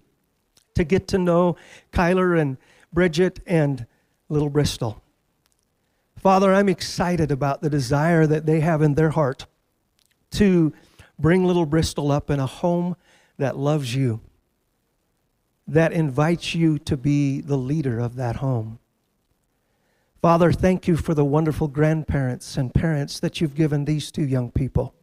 to 0.76 0.86
get 0.86 1.10
to 1.10 1.18
know 1.18 1.58
Kyler 1.92 2.40
and 2.40 2.56
Bridget 2.94 3.42
and 3.46 3.86
little 4.30 4.50
Bristol. 4.50 5.04
Father, 6.16 6.54
I'm 6.54 6.70
excited 6.70 7.32
about 7.32 7.62
the 7.62 7.70
desire 7.70 8.26
that 8.28 8.46
they 8.46 8.62
have 8.62 8.82
in 8.82 8.94
their 8.94 9.10
heart 9.10 9.46
to 10.32 10.72
bring 11.20 11.44
little 11.44 11.66
Bristol 11.66 12.10
up 12.10 12.30
in 12.30 12.40
a 12.40 12.46
home 12.46 12.96
that 13.38 13.58
loves 13.58 13.94
you, 13.94 14.22
that 15.68 15.92
invites 15.92 16.56
you 16.56 16.80
to 16.80 16.96
be 16.96 17.42
the 17.42 17.58
leader 17.58 18.00
of 18.00 18.16
that 18.16 18.38
home. 18.38 18.80
Father, 20.22 20.52
thank 20.52 20.88
you 20.88 20.98
for 20.98 21.14
the 21.14 21.24
wonderful 21.24 21.70
grandparents 21.70 22.58
and 22.58 22.74
parents 22.74 23.20
that 23.22 23.40
you've 23.40 23.56
given 23.56 23.86
these 23.86 24.12
two 24.12 24.26
young 24.26 24.52
people. 24.52 24.94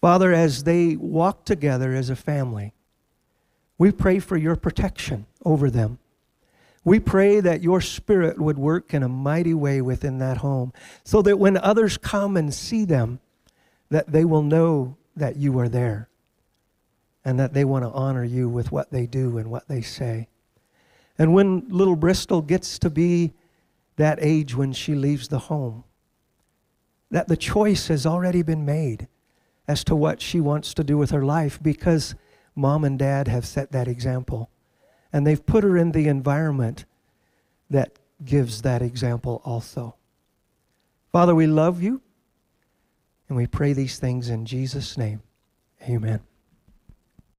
Father, 0.00 0.32
as 0.32 0.62
they 0.62 0.96
walk 0.96 1.44
together 1.44 1.92
as 1.92 2.08
a 2.08 2.16
family, 2.16 2.72
we 3.78 3.90
pray 3.90 4.18
for 4.20 4.36
your 4.36 4.56
protection 4.56 5.26
over 5.44 5.70
them. 5.70 5.98
We 6.84 7.00
pray 7.00 7.40
that 7.40 7.62
your 7.62 7.80
spirit 7.80 8.40
would 8.40 8.56
work 8.56 8.94
in 8.94 9.02
a 9.02 9.08
mighty 9.08 9.54
way 9.54 9.82
within 9.82 10.18
that 10.18 10.38
home 10.38 10.72
so 11.04 11.20
that 11.22 11.38
when 11.38 11.56
others 11.56 11.98
come 11.98 12.36
and 12.36 12.54
see 12.54 12.84
them, 12.84 13.20
that 13.90 14.12
they 14.12 14.24
will 14.24 14.42
know 14.42 14.96
that 15.16 15.36
you 15.36 15.58
are 15.58 15.68
there 15.68 16.08
and 17.24 17.38
that 17.38 17.52
they 17.52 17.64
want 17.64 17.84
to 17.84 17.90
honor 17.90 18.24
you 18.24 18.48
with 18.48 18.72
what 18.72 18.90
they 18.90 19.04
do 19.04 19.36
and 19.36 19.50
what 19.50 19.68
they 19.68 19.82
say. 19.82 20.28
And 21.20 21.34
when 21.34 21.68
little 21.68 21.96
Bristol 21.96 22.40
gets 22.40 22.78
to 22.78 22.88
be 22.88 23.34
that 23.96 24.18
age 24.22 24.54
when 24.56 24.72
she 24.72 24.94
leaves 24.94 25.28
the 25.28 25.38
home, 25.38 25.84
that 27.10 27.28
the 27.28 27.36
choice 27.36 27.88
has 27.88 28.06
already 28.06 28.40
been 28.40 28.64
made 28.64 29.06
as 29.68 29.84
to 29.84 29.94
what 29.94 30.22
she 30.22 30.40
wants 30.40 30.72
to 30.72 30.82
do 30.82 30.96
with 30.96 31.10
her 31.10 31.22
life 31.22 31.62
because 31.62 32.14
mom 32.56 32.84
and 32.84 32.98
dad 32.98 33.28
have 33.28 33.44
set 33.44 33.70
that 33.72 33.86
example. 33.86 34.48
And 35.12 35.26
they've 35.26 35.44
put 35.44 35.62
her 35.62 35.76
in 35.76 35.92
the 35.92 36.08
environment 36.08 36.86
that 37.68 37.98
gives 38.24 38.62
that 38.62 38.80
example 38.80 39.42
also. 39.44 39.96
Father, 41.12 41.34
we 41.34 41.46
love 41.46 41.82
you. 41.82 42.00
And 43.28 43.36
we 43.36 43.46
pray 43.46 43.74
these 43.74 43.98
things 43.98 44.30
in 44.30 44.46
Jesus' 44.46 44.96
name. 44.96 45.20
Amen. 45.82 46.20